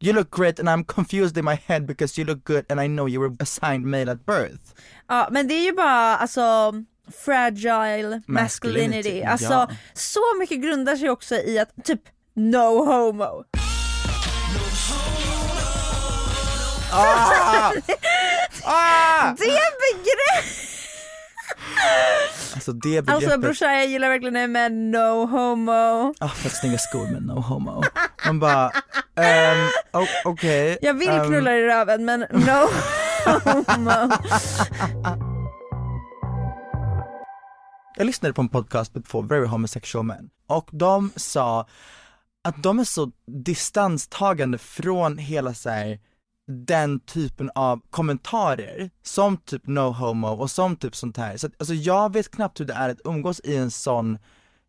You 0.00 0.12
look 0.12 0.36
great 0.36 0.60
and 0.60 0.68
I'm 0.68 0.84
confused 0.84 1.38
in 1.38 1.44
my 1.44 1.58
head 1.66 1.86
because 1.86 2.20
you 2.20 2.26
look 2.26 2.44
good 2.44 2.64
and 2.72 2.80
I 2.80 2.86
know 2.86 3.08
you 3.08 3.22
were 3.22 3.36
assigned 3.40 3.86
male 3.86 4.12
at 4.12 4.26
birth. 4.26 4.74
Ja 5.08 5.28
men 5.30 5.48
det 5.48 5.54
är 5.54 5.64
ju 5.64 5.72
bara 5.72 6.16
alltså 6.16 6.72
fragile 7.24 8.22
masculinity, 8.26 8.26
Masculinity, 8.26 9.22
alltså 9.22 9.52
ja. 9.52 9.68
så 9.94 10.20
mycket 10.38 10.62
grundar 10.62 10.96
sig 10.96 11.10
också 11.10 11.34
i 11.34 11.58
att 11.58 11.84
typ 11.84 12.00
no 12.34 12.84
homo. 12.84 13.44
Ah! 16.92 17.72
ah! 18.64 19.34
Det 19.38 19.44
begrepp! 19.46 20.44
Alltså 22.56 22.72
det 22.72 23.02
begreppet, 23.02 23.14
Alltså 23.14 23.38
brorsan 23.38 23.74
jag 23.74 23.86
gillar 23.86 24.08
verkligen 24.08 24.34
det 24.34 24.48
med 24.48 24.72
no 24.72 25.26
homo. 25.26 26.14
ah, 26.20 26.28
fett 26.28 26.52
snygga 26.56 26.78
skor 26.78 27.06
men 27.12 27.22
no 27.22 27.40
homo. 27.40 27.82
Man 28.26 28.38
bara, 28.40 28.66
o- 29.92 30.06
okej. 30.24 30.78
Jag 30.82 30.94
vill 30.94 31.08
ehm, 31.08 31.26
knulla 31.26 31.56
i 31.56 31.62
röven 31.62 32.04
men 32.04 32.20
no 32.20 32.68
homo. 33.50 34.12
Jag 37.96 38.06
lyssnade 38.06 38.32
på 38.34 38.40
en 38.42 38.48
podcast 38.48 38.94
med 38.94 39.04
två 39.04 39.22
very 39.22 39.46
homosexual 39.46 40.04
män 40.04 40.30
och 40.46 40.68
de 40.72 41.10
sa 41.16 41.66
att 42.44 42.62
de 42.62 42.78
är 42.78 42.84
så 42.84 43.10
distanstagande 43.26 44.58
från 44.58 45.18
hela 45.18 45.54
så 45.54 45.70
här, 45.70 45.98
den 46.48 47.00
typen 47.00 47.50
av 47.54 47.80
kommentarer 47.90 48.90
som 49.02 49.36
typ 49.36 49.66
no 49.66 49.80
homo 49.90 50.28
och 50.28 50.50
som 50.50 50.76
typ 50.76 50.96
sånt 50.96 51.16
här. 51.16 51.36
Så 51.36 51.46
att, 51.46 51.52
alltså 51.58 51.74
jag 51.74 52.12
vet 52.12 52.30
knappt 52.30 52.60
hur 52.60 52.64
det 52.64 52.74
är 52.74 52.88
att 52.88 53.00
umgås 53.04 53.40
i 53.44 53.56
en 53.56 53.70
sån 53.70 54.18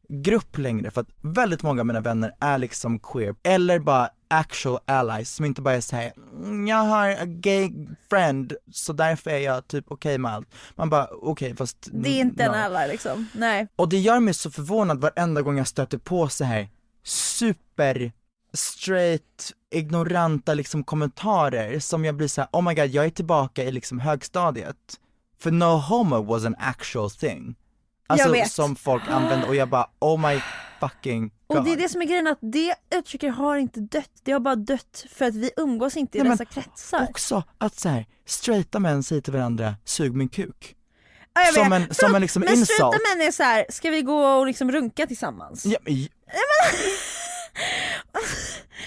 grupp 0.09 0.57
längre 0.57 0.91
för 0.91 1.01
att 1.01 1.09
väldigt 1.21 1.63
många 1.63 1.81
av 1.81 1.85
mina 1.85 2.01
vänner 2.01 2.31
är 2.39 2.57
liksom 2.57 2.99
queer 2.99 3.35
eller 3.43 3.79
bara 3.79 4.09
actual 4.29 4.79
allies 4.85 5.35
som 5.35 5.45
inte 5.45 5.61
bara 5.61 5.81
såhär, 5.81 6.11
"Mm, 6.43 6.67
jag 6.67 6.77
har 6.77 7.09
a 7.09 7.25
gay 7.25 7.71
friend 8.09 8.53
så 8.71 8.93
därför 8.93 9.31
är 9.31 9.37
jag 9.37 9.67
typ 9.67 9.85
okej 9.87 10.17
med 10.17 10.31
allt. 10.31 10.47
Man 10.75 10.89
bara 10.89 11.07
okej 11.21 11.55
fast 11.55 11.89
Det 11.91 12.09
är 12.09 12.21
inte 12.21 12.43
en 12.43 12.51
no. 12.51 12.57
alla 12.57 12.85
liksom, 12.85 13.27
nej. 13.33 13.67
Och 13.75 13.89
det 13.89 13.97
gör 13.97 14.19
mig 14.19 14.33
så 14.33 14.51
förvånad 14.51 15.01
varenda 15.01 15.41
gång 15.41 15.57
jag 15.57 15.67
stöter 15.67 15.97
på 15.97 16.29
så 16.29 16.43
här 16.43 16.69
super 17.03 18.11
straight, 18.53 19.51
ignoranta 19.71 20.53
liksom 20.53 20.83
kommentarer 20.83 21.79
som 21.79 22.05
jag 22.05 22.15
blir 22.15 22.27
så 22.27 22.41
här: 22.41 22.49
oh 22.53 22.61
my 22.61 22.73
god 22.73 22.87
jag 22.87 23.05
är 23.05 23.09
tillbaka 23.09 23.63
i 23.63 23.71
liksom 23.71 23.99
högstadiet. 23.99 24.75
För 25.39 25.51
no 25.51 25.65
homo 25.77 26.23
was 26.23 26.45
an 26.45 26.55
actual 26.59 27.11
thing. 27.11 27.55
Alltså 28.07 28.33
som 28.49 28.75
folk 28.75 29.03
använde 29.07 29.47
och 29.47 29.55
jag 29.55 29.69
bara 29.69 29.89
oh 29.99 30.29
my 30.29 30.41
fucking 30.79 31.31
god. 31.47 31.57
Och 31.57 31.63
det 31.63 31.71
är 31.73 31.77
det 31.77 31.89
som 31.89 32.01
är 32.01 32.05
grejen 32.05 32.27
att 32.27 32.37
det 32.41 32.75
uttrycket 32.95 33.35
har 33.35 33.55
inte 33.57 33.79
dött, 33.79 34.11
det 34.23 34.31
har 34.31 34.39
bara 34.39 34.55
dött 34.55 35.05
för 35.11 35.25
att 35.25 35.35
vi 35.35 35.51
umgås 35.57 35.97
inte 35.97 36.17
i 36.17 36.21
Nej, 36.21 36.29
men 36.29 36.37
dessa 36.37 36.45
kretsar. 36.61 37.07
Också 37.09 37.43
att 37.57 37.79
så 37.79 37.89
här, 37.89 38.05
straighta 38.25 38.79
män 38.79 39.03
säger 39.03 39.21
till 39.21 39.33
varandra, 39.33 39.75
sug 39.85 40.15
min 40.15 40.29
kuk. 40.29 40.75
Ja, 41.33 41.41
jag 41.41 41.53
som 41.53 41.69
vet. 41.69 41.89
en- 41.89 41.95
som 41.95 42.15
en 42.15 42.21
liksom 42.21 42.39
men 42.39 42.65
straighta 42.65 42.85
insult. 42.85 43.01
män 43.17 43.27
är 43.27 43.31
så 43.31 43.43
här, 43.43 43.65
ska 43.69 43.89
vi 43.89 44.01
gå 44.01 44.25
och 44.25 44.47
liksom 44.47 44.71
runka 44.71 45.07
tillsammans? 45.07 45.65
Ja, 45.65 45.77
men, 45.85 45.93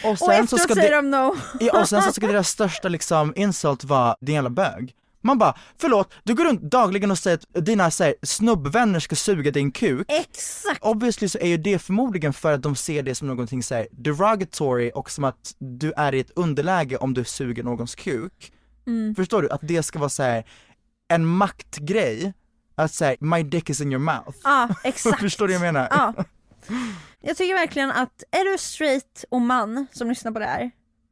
och 0.04 0.10
och 0.10 0.18
sen 0.18 0.26
så 0.26 0.56
efteråt 0.56 0.62
ska 0.62 0.74
säger 0.74 0.96
de 0.96 1.10
no. 1.10 1.36
Ja, 1.60 1.80
och 1.80 1.88
sen 1.88 2.02
så 2.02 2.12
ska 2.12 2.26
deras 2.26 2.48
största 2.48 2.88
liksom 2.88 3.32
insult 3.36 3.84
vara 3.84 4.16
din 4.20 4.34
jävla 4.34 4.50
bög. 4.50 4.94
Man 5.22 5.38
bara, 5.38 5.54
förlåt, 5.78 6.12
du 6.24 6.34
går 6.34 6.44
runt 6.44 6.62
dagligen 6.62 7.10
och 7.10 7.18
säger 7.18 7.36
att 7.54 7.64
dina 7.64 7.90
så 7.90 8.04
här, 8.04 8.14
snubbvänner 8.22 9.00
ska 9.00 9.16
suga 9.16 9.50
din 9.50 9.72
kuk. 9.72 10.06
Exakt! 10.10 10.84
Obviously 10.84 11.28
så 11.28 11.38
är 11.38 11.46
ju 11.46 11.56
det 11.56 11.78
förmodligen 11.78 12.32
för 12.32 12.52
att 12.52 12.62
de 12.62 12.76
ser 12.76 13.02
det 13.02 13.14
som 13.14 13.28
någonting 13.28 13.62
så 13.62 13.74
här 13.74 13.88
derogatory 13.90 14.90
och 14.94 15.10
som 15.10 15.24
att 15.24 15.54
du 15.58 15.92
är 15.96 16.14
i 16.14 16.20
ett 16.20 16.30
underläge 16.36 16.96
om 16.96 17.14
du 17.14 17.24
suger 17.24 17.62
någons 17.62 17.94
kuk. 17.94 18.52
Mm. 18.86 19.14
Förstår 19.14 19.42
du? 19.42 19.50
Att 19.50 19.60
det 19.62 19.82
ska 19.82 19.98
vara 19.98 20.08
så 20.08 20.22
här 20.22 20.44
en 21.08 21.26
maktgrej, 21.26 22.32
att 22.74 22.92
säga 22.92 23.16
my 23.20 23.42
dick 23.42 23.70
is 23.70 23.80
in 23.80 23.92
your 23.92 24.02
mouth. 24.02 24.38
Ja, 24.44 24.68
exakt. 24.84 25.20
Förstår 25.20 25.48
du 25.48 25.58
vad 25.58 25.66
jag 25.66 25.72
menar? 25.74 25.88
Ja. 25.90 26.24
Jag 27.22 27.36
tycker 27.36 27.54
verkligen 27.54 27.90
att 27.90 28.22
är 28.30 28.52
du 28.52 28.58
straight 28.58 29.24
och 29.30 29.40
man 29.40 29.86
som 29.92 30.08
lyssnar 30.08 30.32
på 30.32 30.38
det 30.38 30.44
här, 30.46 30.70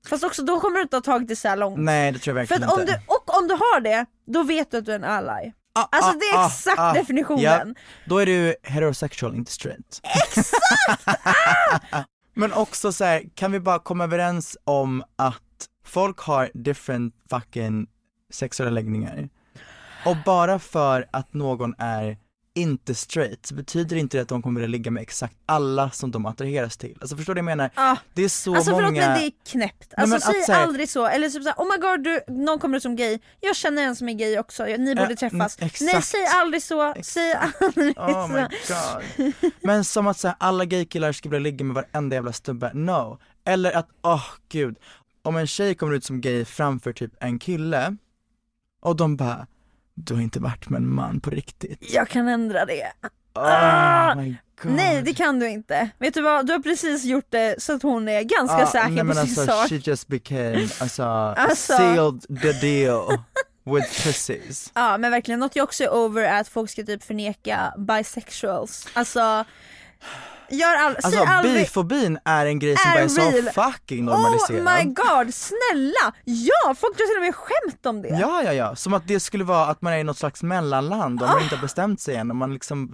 fast 0.08 0.24
också 0.24 0.42
då 0.42 0.60
kommer 0.60 0.76
du 0.76 0.82
inte 0.82 0.96
ha 0.96 1.00
tagit 1.00 1.28
det 1.28 1.36
så 1.36 1.54
långt. 1.54 1.78
Nej 1.78 2.12
det 2.12 2.18
tror 2.18 2.38
jag 2.38 2.48
För 2.48 2.54
verkligen 2.54 2.70
att 2.70 2.76
om 2.76 2.80
inte. 2.80 2.92
du, 2.92 3.14
och 3.14 3.38
om 3.38 3.48
du 3.48 3.54
har 3.54 3.80
det, 3.80 4.06
då 4.26 4.42
vet 4.42 4.70
du 4.70 4.76
att 4.78 4.84
du 4.84 4.92
är 4.92 4.96
en 4.96 5.04
ally. 5.04 5.52
Ah, 5.72 5.88
Alltså 5.92 6.10
ah, 6.10 6.12
det 6.12 6.24
är 6.26 6.38
ah, 6.38 6.46
exakt 6.46 6.78
ah, 6.78 6.92
definitionen. 6.92 7.42
Ja, 7.42 7.64
då 8.06 8.18
är 8.18 8.26
du 8.26 8.54
heterosexual, 8.62 9.34
inte 9.34 9.52
straight. 9.52 10.00
Exakt! 10.02 11.06
Men 12.34 12.52
också 12.52 12.92
så 12.92 13.04
här, 13.04 13.22
kan 13.34 13.52
vi 13.52 13.60
bara 13.60 13.78
komma 13.78 14.04
överens 14.04 14.56
om 14.64 15.04
att 15.16 15.42
folk 15.84 16.18
har 16.20 16.50
different 16.54 17.14
fucking 17.30 17.86
sexuella 18.32 18.70
läggningar. 18.70 19.28
Och 20.06 20.16
bara 20.24 20.58
för 20.58 21.06
att 21.12 21.34
någon 21.34 21.74
är 21.78 22.16
inte 22.58 22.94
straight 22.94 23.46
så 23.46 23.54
betyder 23.54 23.96
inte 23.96 24.16
det 24.16 24.22
att 24.22 24.28
de 24.28 24.42
kommer 24.42 24.62
att 24.62 24.70
ligga 24.70 24.90
med 24.90 25.00
exakt 25.02 25.34
alla 25.46 25.90
som 25.90 26.10
de 26.10 26.26
attraheras 26.26 26.76
till. 26.76 26.96
Alltså 27.00 27.16
förstår 27.16 27.34
du 27.34 27.42
vad 27.42 27.50
jag 27.50 27.56
menar? 27.56 27.70
Ah, 27.74 27.96
Det 28.14 28.22
är 28.24 28.28
så 28.28 28.54
alltså 28.54 28.70
många... 28.70 28.82
förlåt 28.86 28.98
men 29.00 29.18
det 29.20 29.26
är 29.26 29.32
knäppt. 29.50 29.94
Alltså 29.96 30.16
att 30.16 30.22
säg 30.46 30.54
här- 30.56 30.62
aldrig 30.62 30.88
så, 30.88 31.06
eller 31.06 31.28
typ 31.28 31.42
såhär 31.42 31.56
oh 31.56 31.66
my 31.72 31.76
god 31.78 32.04
du, 32.04 32.20
någon 32.34 32.58
kommer 32.58 32.76
ut 32.76 32.82
som 32.82 32.96
gay, 32.96 33.18
jag 33.40 33.56
känner 33.56 33.82
en 33.82 33.96
som 33.96 34.08
är 34.08 34.12
gay 34.12 34.38
också, 34.38 34.64
ni 34.64 34.94
borde 34.94 35.10
Ja, 35.10 35.16
träffas. 35.16 35.58
mm, 35.58 35.66
exakt. 35.66 35.80
Nej 35.80 36.02
säg 36.02 36.26
aldrig 36.26 36.62
så, 36.62 36.94
säg 37.02 37.34
aldrig 37.60 37.98
Oh 37.98 38.28
my 38.32 38.46
så. 38.62 38.74
god. 39.16 39.32
Men 39.62 39.84
som 39.84 40.06
att 40.06 40.18
säga 40.18 40.36
alla 40.40 40.64
gaykillar 40.64 41.12
ska 41.12 41.28
vilja 41.28 41.40
ligga 41.42 41.64
med 41.64 41.74
varenda 41.74 42.16
jävla 42.16 42.32
stubbe, 42.32 42.70
no. 42.74 43.18
Eller 43.44 43.72
att, 43.72 43.88
åh 44.02 44.24
gud, 44.48 44.76
om 45.22 45.36
en 45.36 45.46
tjej 45.46 45.74
kommer 45.74 45.94
ut 45.94 46.04
som 46.04 46.20
gay 46.20 46.44
framför 46.44 46.92
typ 46.92 47.12
en 47.20 47.38
kille 47.38 47.96
och 48.80 48.96
de 48.96 49.16
bara, 49.16 49.46
du 50.04 50.14
har 50.14 50.20
inte 50.20 50.40
varit 50.40 50.68
med 50.68 50.78
en 50.78 50.94
man 50.94 51.20
på 51.20 51.30
riktigt. 51.30 51.92
Jag 51.92 52.08
kan 52.08 52.28
ändra 52.28 52.64
det. 52.64 52.92
Oh 53.34 54.14
god. 54.62 54.72
Nej 54.72 55.02
det 55.02 55.14
kan 55.14 55.38
du 55.38 55.48
inte. 55.48 55.90
Vet 55.98 56.14
du 56.14 56.22
vad, 56.22 56.46
du 56.46 56.52
har 56.52 56.60
precis 56.60 57.04
gjort 57.04 57.26
det 57.30 57.62
så 57.62 57.72
att 57.74 57.82
hon 57.82 58.08
är 58.08 58.22
ganska 58.22 58.56
Ah, 58.56 58.66
säker 58.66 58.88
nej, 58.88 58.98
på 58.98 59.04
men 59.04 59.14
sin 59.14 59.22
alltså, 59.22 59.46
sak. 59.46 59.68
she 59.68 59.74
just 59.90 60.08
became, 60.08 60.68
alltså, 60.80 61.02
Alltså. 61.36 61.72
sealed 61.76 62.40
the 62.42 62.52
deal 62.52 63.18
with 63.64 64.04
pussies. 64.04 64.70
Ja 64.74 64.98
men 64.98 65.10
verkligen, 65.10 65.40
något 65.40 65.56
jag 65.56 65.64
också 65.64 65.84
är 65.84 65.94
over 65.94 66.22
är 66.22 66.40
att 66.40 66.48
folk 66.48 66.70
ska 66.70 66.82
typ 66.82 67.04
förneka 67.04 67.74
bisexuals. 67.78 68.88
Alltså 68.92 69.44
Gör 70.50 70.74
all, 70.76 70.96
Alltså 71.02 71.24
aldrig 71.24 71.54
bifobin 71.54 72.18
är 72.24 72.46
en 72.46 72.58
grej 72.58 72.76
som 72.76 72.90
är 72.90 72.94
bara 72.94 73.04
är 73.04 73.08
så 73.08 73.20
real. 73.30 73.72
fucking 73.72 74.08
Oh 74.08 74.14
normaliserad. 74.20 74.64
my 74.86 74.92
god, 74.94 75.34
snälla! 75.34 76.12
Ja, 76.24 76.74
folk 76.80 76.96
drar 76.98 77.06
till 77.06 77.16
och 77.16 77.22
med 77.24 77.34
skämt 77.34 77.86
om 77.86 78.02
det. 78.02 78.08
Ja, 78.08 78.42
ja, 78.44 78.52
ja. 78.52 78.76
Som 78.76 78.94
att 78.94 79.08
det 79.08 79.20
skulle 79.20 79.44
vara 79.44 79.66
att 79.66 79.82
man 79.82 79.92
är 79.92 79.98
i 79.98 80.04
något 80.04 80.18
slags 80.18 80.42
mellanland 80.42 81.22
om 81.22 81.28
man 81.28 81.42
inte 81.42 81.54
har 81.54 81.62
bestämt 81.62 82.00
sig 82.00 82.16
än. 82.16 82.30
Om 82.30 82.36
man 82.36 82.54
liksom, 82.54 82.90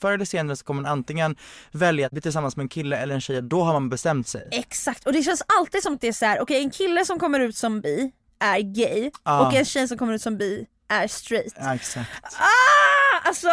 förr 0.00 0.12
eller 0.12 0.24
senare 0.24 0.56
så 0.56 0.64
kommer 0.64 0.82
man 0.82 0.92
antingen 0.92 1.36
välja 1.72 2.06
att 2.06 2.12
bli 2.12 2.20
tillsammans 2.20 2.56
med 2.56 2.62
en 2.64 2.68
kille 2.68 2.96
eller 2.96 3.14
en 3.14 3.20
tjej, 3.20 3.42
då 3.42 3.62
har 3.62 3.72
man 3.72 3.88
bestämt 3.88 4.28
sig. 4.28 4.48
Exakt, 4.52 5.06
och 5.06 5.12
det 5.12 5.22
känns 5.22 5.42
alltid 5.58 5.82
som 5.82 5.94
att 5.94 6.00
det 6.00 6.08
är 6.08 6.12
så 6.12 6.26
här: 6.26 6.40
okej 6.40 6.62
en 6.62 6.70
kille 6.70 7.04
som 7.04 7.18
kommer 7.18 7.40
ut 7.40 7.56
som 7.56 7.80
bi 7.80 8.10
är 8.40 8.58
gay 8.60 9.10
Ja. 9.24 9.46
och 9.46 9.54
en 9.54 9.64
tjej 9.64 9.88
som 9.88 9.98
kommer 9.98 10.12
ut 10.14 10.22
som 10.22 10.36
bi 10.38 10.66
är 10.88 11.08
straight. 11.08 11.54
Ja, 11.60 11.74
exakt. 11.74 12.10
Ah! 12.38 13.28
Alltså, 13.28 13.48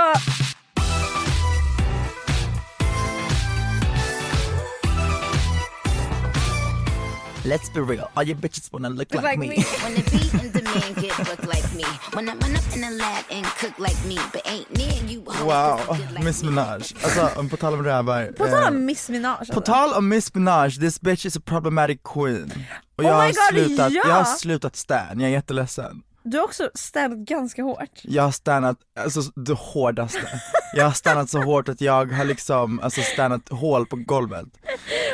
Let's 7.45 7.69
be 7.69 7.79
real, 7.79 8.10
all 8.17 8.23
you 8.23 8.34
bitches 8.36 8.73
wanna 8.73 8.89
look 8.89 9.13
like, 9.13 9.23
like 9.23 9.38
me. 9.39 9.49
me. 9.49 9.55
When 9.84 9.93
the 9.93 10.01
beat 10.12 10.34
and 10.34 10.51
the 10.53 10.63
man 10.63 10.93
get 11.03 11.17
look 11.29 11.43
like 11.53 11.75
me. 11.75 11.84
When 12.15 12.27
I 12.29 12.34
run 12.34 12.55
up 12.55 12.75
in 12.75 12.81
the 12.81 12.89
lab 12.89 13.23
and 13.29 13.45
cook 13.60 13.77
like 13.79 13.99
me. 14.08 14.17
But 14.34 14.41
ain't 14.47 14.69
near 14.77 15.03
you 15.12 15.21
Wow, 15.45 15.79
like 16.13 16.23
Miss 16.23 16.43
me. 16.43 16.49
Minaj. 16.49 16.81
Alltså 17.03 17.47
på 17.49 17.58
tal 17.58 17.73
om 17.73 17.84
rävar. 17.84 18.31
på 18.38 18.45
tal 18.47 18.62
eh, 18.63 18.67
om 18.67 18.86
Miss 18.86 19.10
Minaj 19.10 19.36
På 19.36 19.39
alltså. 19.39 19.62
tal 19.62 19.93
om 19.93 20.10
Miss 20.10 20.34
Minaj, 20.34 20.71
this 20.79 21.01
bitch 21.01 21.25
is 21.25 21.38
a 21.38 21.41
problematic 21.45 21.99
queen. 22.03 22.51
Och 22.95 23.03
Oh 23.03 23.10
jag, 23.10 23.17
my 23.17 23.23
har 23.23 23.27
God, 23.27 23.65
slutat, 23.65 23.91
ja! 23.93 24.01
jag 24.08 24.15
har 24.15 24.23
slutat 24.23 24.75
stan, 24.75 25.19
jag 25.19 25.29
är 25.29 25.34
jätteledsen. 25.34 26.01
Du 26.23 26.38
har 26.38 26.43
också 26.45 26.69
städat 26.73 27.17
ganska 27.17 27.63
hårt. 27.63 28.01
Jag 28.03 28.23
har 28.23 28.31
stannat, 28.31 28.77
alltså 28.99 29.21
det 29.36 29.53
hårdaste. 29.53 30.41
Jag 30.73 30.86
har 30.86 30.91
stannat 30.91 31.29
så 31.29 31.41
hårt 31.41 31.69
att 31.69 31.81
jag 31.81 32.12
har 32.12 32.25
liksom, 32.25 32.79
alltså 32.79 33.01
stannat 33.01 33.49
hål 33.49 33.86
på 33.86 33.95
golvet. 33.95 34.45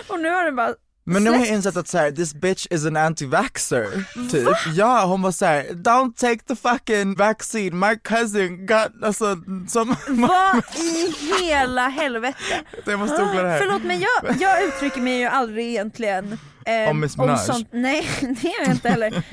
Och 0.08 0.20
nu 0.20 0.30
har 0.30 0.46
du 0.46 0.52
bara 0.52 0.74
Men 1.04 1.24
nu 1.24 1.30
har 1.30 1.38
jag 1.38 1.48
insett 1.48 1.78
att 1.78 1.88
så 1.88 1.98
här, 1.98 2.12
this 2.12 2.34
bitch 2.34 2.68
is 2.70 2.86
an 2.86 2.98
anti-vaxxer, 2.98 4.04
typ. 4.32 4.48
Ja, 4.76 5.06
hon 5.06 5.22
var 5.22 5.32
såhär, 5.32 5.64
don't 5.64 6.14
take 6.16 6.40
the 6.44 6.56
fucking 6.56 7.16
vaccine, 7.16 7.80
my 7.80 7.96
cousin 8.04 8.66
got, 8.66 8.88
alltså 9.04 9.38
som, 9.68 9.96
Vad 10.08 10.64
i 10.76 11.14
hela 11.42 11.88
helvete? 11.88 12.38
jag 12.86 13.00
måste 13.00 13.18
googla 13.18 13.44
det 13.44 13.50
här. 13.50 13.60
Förlåt 13.60 13.84
men 13.84 14.00
jag, 14.00 14.42
jag 14.42 14.64
uttrycker 14.64 15.02
mig 15.02 15.20
ju 15.20 15.26
aldrig 15.26 15.68
egentligen 15.68 16.40
eh, 16.66 16.90
Om 16.90 17.00
Miss 17.00 17.18
Minaj? 17.18 17.38
sånt. 17.38 17.68
Nej 17.72 18.08
det 18.22 18.44
gör 18.48 18.62
jag 18.62 18.72
inte 18.72 18.90
heller. 18.90 19.24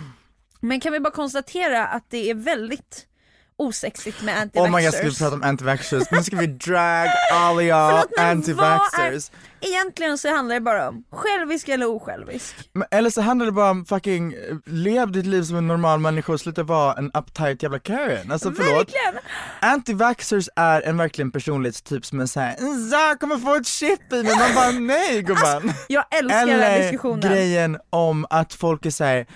Men 0.60 0.80
kan 0.80 0.92
vi 0.92 1.00
bara 1.00 1.10
konstatera 1.14 1.86
att 1.86 2.04
det 2.10 2.30
är 2.30 2.34
väldigt 2.34 3.06
osexigt 3.58 4.22
med 4.22 4.38
anti 4.38 4.58
Oh 4.58 4.70
my 4.76 4.84
god, 4.84 4.94
ska 4.94 5.02
vi 5.08 5.14
prata 5.14 5.34
om 5.34 5.42
anti-vaxxers? 5.42 6.04
Nu 6.10 6.22
ska 6.22 6.36
vi 6.36 6.46
drag 6.46 7.08
men 7.32 8.04
anti-vaxxers. 8.18 9.30
Egentligen 9.60 10.18
så 10.18 10.28
handlar 10.34 10.54
det 10.54 10.60
bara 10.60 10.88
om 10.88 11.04
självisk 11.12 11.68
eller 11.68 11.86
osjälvisk. 11.86 12.54
Men, 12.72 12.88
eller 12.90 13.10
så 13.10 13.20
handlar 13.20 13.46
det 13.46 13.52
bara 13.52 13.70
om 13.70 13.84
fucking, 13.84 14.32
eh, 14.32 14.38
lev 14.64 15.12
ditt 15.12 15.26
liv 15.26 15.42
som 15.42 15.56
en 15.56 15.66
normal 15.66 16.00
människa 16.00 16.32
och 16.32 16.40
sluta 16.40 16.62
vara 16.62 16.94
en 16.94 17.10
uptight 17.14 17.62
jävla 17.62 17.78
Karen. 17.78 18.32
Alltså 18.32 18.52
förlåt. 18.52 18.76
Verkligen! 18.78 19.22
Anti-vaxxers 19.60 20.48
är 20.56 20.82
en 20.82 20.96
verkligen 20.96 21.30
personlighetstyp 21.30 22.06
som 22.06 22.20
är 22.20 22.26
såhär, 22.26 22.56
jag 22.90 23.20
kommer 23.20 23.36
få 23.36 23.54
ett 23.54 23.66
chip 23.66 24.12
i 24.12 24.22
mig, 24.22 24.36
man 24.38 24.54
bara 24.54 24.70
nej 24.70 25.22
gumman. 25.22 25.72
Jag 25.88 26.04
älskar 26.18 26.46
den 26.46 26.60
här 26.60 26.70
Eller 26.70 26.82
diskussionen. 26.82 27.20
grejen 27.20 27.78
om 27.90 28.26
att 28.30 28.54
folk 28.54 28.86
är 28.86 28.90
såhär, 28.90 29.26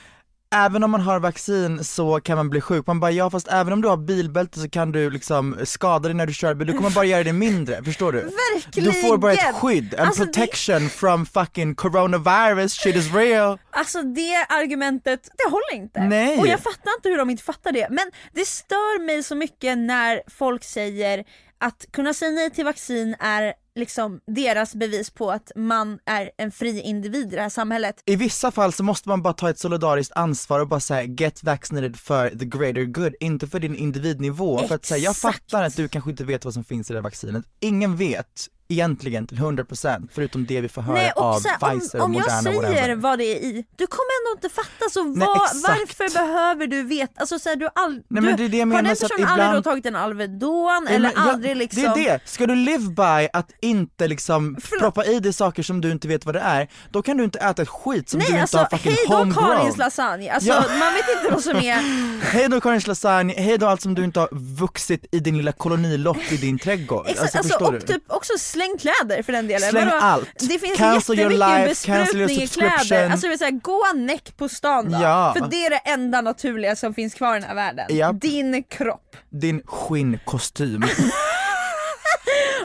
även 0.55 0.85
om 0.85 0.91
man 0.91 1.01
har 1.01 1.21
vaccin 1.21 1.85
så 1.85 2.21
kan 2.21 2.37
man 2.37 2.51
bli 2.51 2.61
sjuk. 2.61 2.87
Man 2.87 3.01
bara 3.01 3.11
ja 3.11 3.31
fast 3.31 3.49
även 3.49 3.73
om 3.73 3.83
du 3.83 3.89
har 3.89 3.97
bilbälte 3.97 4.61
så 4.61 4.69
kan 4.71 4.93
du 4.93 5.11
liksom 5.11 5.57
skada 5.65 6.09
dig 6.09 6.15
när 6.15 6.27
du 6.27 6.33
kör 6.33 6.55
bil, 6.55 6.67
du 6.67 6.73
kommer 6.73 6.91
bara 6.91 7.05
göra 7.05 7.25
det 7.25 7.33
mindre, 7.33 7.85
förstår 7.85 8.13
du? 8.13 8.19
Verkligen! 8.55 8.93
Du 8.93 9.01
får 9.01 9.19
bara 9.19 9.33
ett 9.33 9.55
skydd, 9.55 9.95
en 9.95 10.07
Alltså, 10.07 10.25
det- 10.25 10.33
protection 10.33 10.89
from 10.91 11.27
fucking 11.27 11.75
coronavirus, 11.75 12.73
shit 12.73 12.97
is 12.97 13.15
real. 13.15 13.59
Alltså 13.71 14.03
det 14.03 14.47
argumentet, 14.49 15.29
det 15.39 15.51
håller 15.51 15.75
inte. 15.83 16.01
Nej. 16.01 16.39
Och 16.39 16.47
jag 16.47 16.61
fattar 16.61 16.95
inte 16.99 17.09
hur 17.09 17.19
de 17.19 17.31
inte 17.31 17.43
fattar 17.43 17.73
det. 17.73 17.87
Men 17.91 18.11
det 18.35 18.47
stör 18.47 19.07
mig 19.07 19.23
så 19.23 19.35
mycket 19.35 19.79
när 19.79 20.23
folk 20.39 20.65
säger 20.65 21.25
att 21.61 21.85
kunna 21.93 22.15
säga 22.15 22.31
nej 22.31 22.51
till 22.51 22.65
vaccin 22.65 23.17
är 23.21 23.53
liksom 23.75 24.21
deras 24.27 24.75
bevis 24.75 25.11
på 25.11 25.31
att 25.31 25.53
man 25.57 25.99
är 26.07 26.31
en 26.39 26.53
fri 26.53 26.81
individ 26.81 27.33
i 27.33 27.37
det 27.37 27.43
här 27.43 27.49
samhället. 27.49 28.03
I 28.07 28.17
vissa 28.17 28.51
fall 28.51 28.73
så 28.73 28.83
måste 28.83 29.09
man 29.09 29.23
bara 29.23 29.35
ta 29.35 29.51
ett 29.51 29.59
solidariskt 29.59 30.13
ansvar 30.17 30.61
och 30.61 30.69
bara 30.69 30.81
säga 30.81 31.03
get 31.03 31.43
vaccinated 31.43 31.97
för 31.97 32.29
the 32.31 32.45
greater 32.45 32.85
good, 32.85 33.15
inte 33.21 33.47
för 33.47 33.61
din 33.61 33.77
individnivå. 33.77 34.59
För 34.69 34.75
att 34.75 34.85
säga 34.85 34.99
jag 34.99 35.11
Exakt. 35.11 35.51
fattar 35.51 35.65
att 35.65 35.77
du 35.77 35.89
kanske 35.89 36.11
inte 36.11 36.25
vet 36.25 36.45
vad 36.45 36.55
som 36.55 36.65
finns 36.65 36.91
i 36.91 36.93
det 36.93 36.99
här 36.99 37.03
vaccinet. 37.05 37.45
Ingen 37.61 37.97
vet 37.97 38.47
egentligen 38.69 39.27
till 39.27 39.39
100% 39.39 40.09
förutom 40.13 40.47
det 40.47 40.61
vi 40.61 40.69
får 40.69 40.83
höra 40.83 40.97
Nej, 40.97 41.13
av 41.17 41.43
här, 41.47 41.79
Pfizer 41.79 41.99
om, 41.99 42.03
och 42.03 42.05
om 42.07 42.15
jag 42.15 42.21
Moderna 42.23 42.43
säger 42.43 42.63
whatever. 42.63 42.95
vad 42.95 43.19
det 43.19 43.25
är 43.25 43.37
i, 43.45 43.65
du 43.77 43.87
kommer 43.87 44.11
ändå 44.21 44.37
inte 44.37 44.49
fatta 44.55 44.91
så 44.91 45.05
Nej, 45.05 45.29
exakt. 45.37 45.63
varför 45.69 46.15
behöver 46.15 46.67
du 46.67 46.83
veta? 46.83 47.13
Alltså 47.21 47.39
så 47.39 47.49
här, 47.49 47.57
du 47.57 47.65
har 47.65 47.73
all, 47.85 47.93
Nej, 47.93 48.23
men 48.23 48.37
det 48.37 48.45
är 48.45 48.49
det 48.49 48.57
jag 48.57 48.61
har 48.61 48.67
menar, 48.67 48.83
den 48.83 48.97
så 48.97 49.05
att 49.07 49.11
personen 49.11 49.29
aldrig 49.31 49.47
ibland- 49.49 49.65
då 49.65 49.71
tagit 49.71 49.87
en 49.87 49.97
Alvedon 49.97 50.85
Nej, 50.85 50.95
eller 50.97 51.13
jag- 51.17 51.29
aldrig 51.29 51.57
liksom 51.57 51.83
Det 51.83 51.89
är 51.89 51.95
det, 51.95 52.21
ska 52.25 52.47
du 52.47 52.55
live 52.55 52.89
by 52.89 53.29
att 53.33 53.51
inte 53.63 54.09
liksom 54.09 54.57
Förlåt. 54.63 54.81
proppa 54.81 55.05
i 55.05 55.21
dig 55.21 55.33
saker 55.33 55.63
som 55.63 55.81
du 55.81 55.91
inte 55.91 56.09
vet 56.09 56.27
vad 56.27 56.35
det 56.35 56.41
är, 56.41 56.69
då 56.91 57.03
kan 57.03 57.17
du 57.17 57.25
inte 57.25 57.39
äta 57.39 57.63
ett 57.63 57.69
skit 57.69 58.09
som 58.09 58.21
du 58.21 58.25
Nej 58.25 58.31
inte 58.31 58.41
alltså 58.43 58.59
har 58.59 58.65
fucking 58.67 58.93
hej 58.93 59.05
då 59.09 59.17
homegrown. 59.17 59.57
Karins 59.59 59.77
lasagne, 59.77 60.31
alltså 60.33 60.49
Ja. 60.51 60.65
man 60.79 60.95
vet 60.95 61.05
inte 61.19 61.33
vad 61.35 61.43
som 61.43 61.57
är 61.57 61.81
Hej 62.33 62.49
då 62.49 62.61
Karins 62.61 62.87
lasagne, 62.87 63.35
hej 63.37 63.59
då 63.59 63.67
allt 63.67 63.81
som 63.81 63.95
du 63.95 64.05
inte 64.05 64.21
har 64.21 64.29
vuxit 64.33 65.07
i 65.13 65.19
din 65.21 65.37
lilla 65.37 65.53
kolonilott 65.53 66.33
i 66.33 66.37
din 66.37 66.59
trädgård. 66.59 67.07
Exakt, 67.09 67.21
alltså, 67.37 67.39
alltså, 67.55 67.65
och 67.65 67.73
du? 67.73 67.81
typ 67.81 68.03
också 68.07 68.33
släng 68.39 68.79
kläder 68.79 69.23
för 69.23 69.33
den 69.33 69.47
delen. 69.47 69.71
Släng 69.71 69.85
Vadå? 69.85 69.97
allt. 70.01 70.29
Det 70.49 70.59
finns 70.59 70.79
Cancel 70.79 71.19
your 71.21 71.31
life, 71.31 71.87
cancel 71.87 72.17
your 72.17 72.31
i 72.31 72.47
kläder. 72.49 72.71
subscription. 72.79 73.13
Alltså 73.13 73.39
säga, 73.39 73.51
gå 73.51 73.83
näck 73.95 74.37
på 74.37 74.49
stan 74.49 74.91
då. 74.93 74.99
Ja. 75.03 75.35
För 75.39 75.47
det 75.51 75.67
är 75.67 75.71
det 75.71 75.77
enda 75.91 76.21
naturliga 76.21 76.77
som 76.77 76.95
finns 76.95 77.15
kvar 77.15 77.37
i 77.37 77.41
den 77.41 77.49
här 77.49 77.55
världen. 77.55 77.87
Japp. 77.97 78.21
Din 78.21 78.63
kropp 78.63 79.17
Din 79.31 79.63
skinnkostym. 79.67 80.83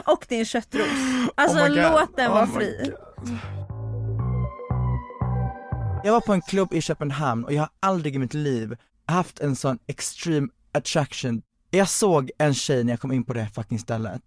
och 0.06 0.26
din 0.28 0.44
köttros. 0.44 0.86
Alltså 1.34 1.58
Oh 1.58 1.68
låt 1.68 2.16
den 2.16 2.30
Oh 2.30 2.34
vara 2.34 2.46
fri. 2.46 2.92
Jag 6.04 6.12
var 6.12 6.20
på 6.20 6.32
en 6.32 6.42
klubb 6.42 6.72
i 6.72 6.80
Köpenhamn 6.80 7.44
och 7.44 7.52
jag 7.52 7.60
har 7.60 7.70
aldrig 7.80 8.14
i 8.14 8.18
mitt 8.18 8.34
liv 8.34 8.76
haft 9.06 9.40
en 9.40 9.56
sån 9.56 9.78
extreme 9.86 10.48
attraction. 10.72 11.42
Jag 11.70 11.88
såg 11.88 12.30
en 12.38 12.54
tjej 12.54 12.84
när 12.84 12.92
jag 12.92 13.00
kom 13.00 13.12
in 13.12 13.24
på 13.24 13.32
det 13.32 13.48
fucking 13.54 13.78
stället 13.78 14.22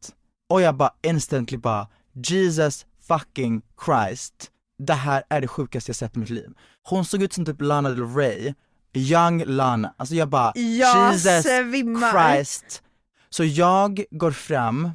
och 0.50 0.62
jag 0.62 0.76
bara 0.76 0.92
instantly 1.02 1.58
bara 1.58 1.88
Jesus 2.14 2.86
fucking 3.08 3.62
Christ. 3.86 4.52
Det 4.78 4.94
här 4.94 5.24
är 5.30 5.42
det 5.42 5.48
sjukaste 5.48 5.90
jag 5.90 5.96
sett 5.96 6.16
i 6.16 6.20
mitt 6.20 6.30
liv. 6.30 6.50
Hon 6.84 7.06
såg 7.06 7.24
ut 7.24 7.34
som 7.34 7.46
typ 7.46 7.62
Lana 7.62 7.90
Del 7.90 8.16
Rey, 8.16 8.54
young 8.94 9.44
Lana. 9.46 9.94
Alltså 9.98 10.16
jag 10.16 10.30
bara 10.30 10.52
Jag 10.56 11.14
Jesus 11.14 11.44
svimmar. 11.44 12.34
Christ. 12.36 12.84
Så 13.30 13.44
jag 13.44 14.04
går 14.12 14.32
fram 14.32 14.92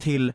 till, 0.00 0.32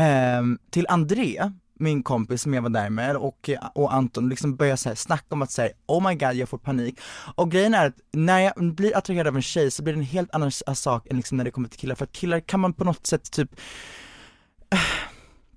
ehm, 0.00 0.58
till 0.70 0.86
André, 0.88 1.50
min 1.78 2.02
kompis 2.02 2.42
som 2.42 2.54
jag 2.54 2.62
var 2.62 2.70
där 2.70 2.90
med 2.90 3.16
och, 3.16 3.50
och 3.74 3.94
Anton 3.94 4.28
liksom 4.28 4.56
börjar 4.56 4.76
så 4.76 4.88
här 4.88 4.96
snacka 4.96 5.26
om 5.28 5.42
att 5.42 5.50
säga 5.50 5.72
oh 5.86 6.08
my 6.08 6.14
god 6.14 6.34
jag 6.34 6.48
får 6.48 6.58
panik. 6.58 7.00
Och 7.34 7.50
grejen 7.50 7.74
är 7.74 7.86
att 7.86 7.96
när 8.12 8.40
jag 8.40 8.74
blir 8.74 8.96
attraherad 8.96 9.26
av 9.26 9.36
en 9.36 9.42
tjej 9.42 9.70
så 9.70 9.82
blir 9.82 9.94
det 9.94 10.00
en 10.00 10.04
helt 10.04 10.34
annan 10.34 10.48
s- 10.48 10.62
sak 10.74 11.06
än 11.10 11.16
liksom 11.16 11.36
när 11.36 11.44
det 11.44 11.50
kommer 11.50 11.68
till 11.68 11.78
killar 11.80 11.94
för 11.94 12.04
att 12.04 12.12
killar 12.12 12.40
kan 12.40 12.60
man 12.60 12.72
på 12.72 12.84
något 12.84 13.06
sätt 13.06 13.30
typ 13.32 13.50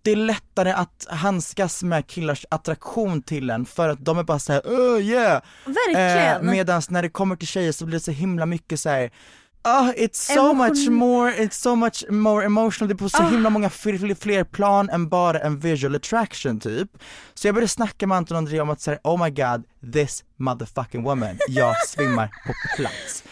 det 0.02 0.12
är 0.12 0.16
lättare 0.16 0.72
att 0.72 1.06
handskas 1.10 1.84
med 1.84 2.08
killars 2.08 2.46
attraktion 2.52 3.22
till 3.22 3.50
en 3.50 3.66
för 3.66 3.90
att 3.90 4.06
de 4.06 4.18
är 4.18 4.24
bara 4.24 4.40
såhär 4.40 4.62
oh 4.62 5.02
yeah! 5.02 5.42
Verkligen. 5.66 6.46
Eh, 6.46 6.52
medans 6.52 6.90
när 6.90 7.02
det 7.02 7.10
kommer 7.10 7.36
till 7.36 7.48
tjejer 7.48 7.72
så 7.72 7.86
blir 7.86 7.96
det 7.96 8.04
så 8.04 8.12
himla 8.12 8.46
mycket 8.46 8.80
så 8.80 8.90
här. 8.90 9.12
Ah, 9.70 9.92
it's 9.96 10.34
so 10.34 10.52
Emotion- 10.52 10.58
much 10.58 10.88
more, 10.90 11.32
it's 11.32 11.52
so 11.62 11.76
much 11.76 12.04
more 12.10 12.46
emotional, 12.46 12.88
det 12.88 12.94
är 12.94 12.98
på 12.98 13.10
så 13.10 13.24
Ah. 13.24 13.30
himla 13.30 13.50
många 13.50 13.70
fler, 13.70 14.16
fler 14.16 14.44
plan 14.44 14.90
än 14.90 15.10
bara 15.10 15.40
en 15.40 15.60
visual 15.60 15.96
attraction 15.96 16.60
typ. 16.60 16.90
Så 17.34 17.48
jag 17.48 17.56
började 17.56 17.68
snacka 17.68 18.08
med 18.08 18.18
Anton 18.18 18.36
och 18.36 18.40
André 18.40 18.60
om 18.60 18.70
att 18.70 18.82
säga 18.82 19.00
oh 19.04 19.24
my 19.24 19.30
god, 19.30 19.64
this 19.94 20.24
motherfucking 20.38 21.04
woman, 21.04 21.38
jag 21.48 21.76
svimmar 21.88 22.28
på 22.48 22.54
plats. 22.78 23.24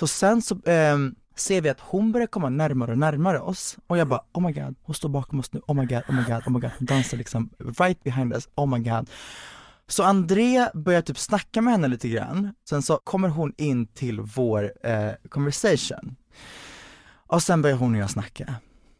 Så 0.00 0.06
sen 0.06 0.42
så 0.42 0.58
ehm, 0.66 1.14
ser 1.36 1.60
vi 1.60 1.68
att 1.68 1.80
hon 1.80 2.12
börjar 2.12 2.26
komma 2.26 2.48
närmare 2.48 2.90
och 2.92 2.98
närmare 2.98 3.40
oss 3.40 3.76
och 3.86 3.98
jag 3.98 4.08
bara 4.08 4.20
oh 4.32 4.42
my 4.46 4.52
god, 4.52 4.74
hon 4.82 4.94
står 4.94 5.08
bakom 5.08 5.40
oss 5.40 5.52
nu, 5.52 5.60
oh 5.66 5.74
my 5.76 5.86
god, 5.86 6.02
oh 6.08 6.14
my 6.14 6.22
god, 6.22 6.42
oh 6.46 6.50
my 6.52 6.60
god, 6.60 6.70
hon 6.78 6.86
dansar 6.86 7.16
liksom 7.16 7.50
right 7.78 8.02
behind 8.04 8.32
us, 8.34 8.48
oh 8.54 8.66
my 8.66 8.78
god. 8.78 9.10
Så 9.88 10.02
André 10.02 10.68
börjar 10.74 11.02
typ 11.02 11.18
snacka 11.18 11.62
med 11.62 11.72
henne 11.72 11.88
lite 11.88 12.08
grann, 12.08 12.54
sen 12.68 12.82
så 12.82 12.96
kommer 12.96 13.28
hon 13.28 13.52
in 13.56 13.86
till 13.86 14.20
vår 14.20 14.72
eh, 14.86 15.10
conversation. 15.28 16.16
Och 17.26 17.42
sen 17.42 17.62
börjar 17.62 17.76
hon 17.76 17.94
och 17.94 18.00
jag 18.00 18.10
snacka. 18.10 18.54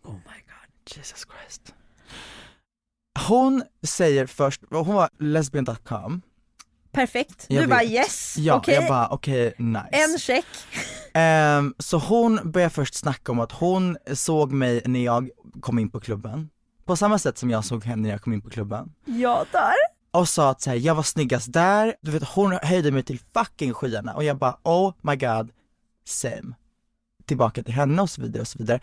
Oh 0.04 0.14
my 0.14 0.18
god, 0.20 0.96
Jesus 0.96 1.26
Christ. 1.36 1.74
Hon 3.28 3.62
säger 3.86 4.26
först, 4.26 4.62
hon 4.70 4.94
var 4.94 5.08
lesbian.com. 5.18 6.22
Perfekt. 6.92 7.46
Jag 7.48 7.62
du 7.64 7.66
bara 7.66 7.80
vet. 7.80 7.90
yes, 7.90 8.34
Ja, 8.38 8.56
okej. 8.56 8.74
jag 8.74 8.88
bara 8.88 9.08
okej, 9.08 9.54
nice. 9.58 9.88
En 9.90 10.18
check. 10.18 10.46
Ehm, 11.14 11.74
så 11.78 11.98
hon 11.98 12.40
börjar 12.52 12.68
först 12.68 12.94
snacka 12.94 13.32
om 13.32 13.40
att 13.40 13.52
hon 13.52 13.96
såg 14.12 14.52
mig 14.52 14.82
när 14.84 15.04
jag 15.04 15.30
kom 15.60 15.78
in 15.78 15.90
på 15.90 16.00
klubben 16.00 16.50
på 16.84 16.96
samma 16.96 17.18
sätt 17.18 17.38
som 17.38 17.50
jag 17.50 17.64
såg 17.64 17.84
henne 17.84 18.02
när 18.02 18.10
jag 18.10 18.22
kom 18.22 18.32
in 18.32 18.40
på 18.42 18.50
klubben. 18.50 18.92
Ja, 19.04 19.44
där 19.52 19.74
och 20.10 20.28
sa 20.28 20.50
att 20.50 20.60
så 20.60 20.70
här, 20.70 20.76
jag 20.76 20.94
var 20.94 21.02
snyggast 21.02 21.52
där, 21.52 21.94
du 22.00 22.10
vet 22.10 22.28
hon 22.28 22.58
höjde 22.62 22.90
mig 22.90 23.02
till 23.02 23.20
fucking 23.34 23.74
skyarna 23.74 24.14
och 24.14 24.24
jag 24.24 24.38
bara 24.38 24.58
oh 24.62 24.94
my 25.00 25.16
god, 25.16 25.50
same. 26.04 26.54
Tillbaka 27.24 27.62
till 27.62 27.74
henne 27.74 28.02
och 28.02 28.10
så 28.10 28.22
vidare 28.22 28.40
och 28.40 28.48
så 28.48 28.58
vidare. 28.58 28.80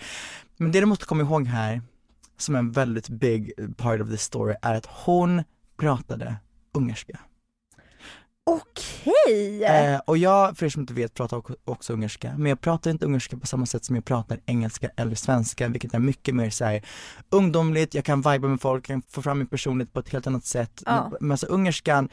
Men 0.58 0.72
det 0.72 0.80
du 0.80 0.86
måste 0.86 1.06
komma 1.06 1.24
ihåg 1.24 1.48
här, 1.48 1.82
som 2.38 2.56
en 2.56 2.72
väldigt 2.72 3.10
big 3.10 3.54
part 3.78 4.02
of 4.02 4.10
the 4.10 4.18
story, 4.18 4.56
är 4.62 4.76
att 4.76 4.86
hon 4.86 5.44
pratade 5.78 6.36
ungerska. 6.74 7.20
Okej! 8.48 9.64
Eh, 9.64 10.00
och 10.06 10.18
jag, 10.18 10.58
för 10.58 10.66
er 10.66 10.70
som 10.70 10.82
inte 10.82 10.94
vet, 10.94 11.14
pratar 11.14 11.42
också, 11.66 11.94
ungerska, 11.94 12.34
men 12.38 12.50
jag 12.50 12.62
pratar 12.62 12.92
inte 12.92 13.06
ungerska 13.06 13.38
på 13.38 13.48
samma 13.48 13.66
sätt 13.66 13.86
som 13.86 13.96
jag 13.96 14.06
pratar 14.06 14.40
engelska 14.46 14.90
eller 14.96 15.16
svenska, 15.16 15.68
vilket 15.68 15.94
är 15.94 16.00
mycket 16.00 16.36
mer 16.36 16.50
såhär 16.50 16.82
ungdomligt, 17.30 17.94
jag 17.94 18.06
kan 18.06 18.22
viba 18.22 18.48
med 18.48 18.62
folk, 18.62 18.90
jag 18.90 18.94
kan 18.94 19.02
få 19.10 19.22
fram 19.22 19.38
min 19.38 19.48
personlighet 19.48 19.94
på 19.94 20.00
ett 20.00 20.10
helt 20.10 20.28
annat 20.28 20.46
sätt. 20.46 20.84
Men, 20.86 21.14
men 21.20 21.32
alltså 21.32 21.46
ungerskan, 21.48 22.10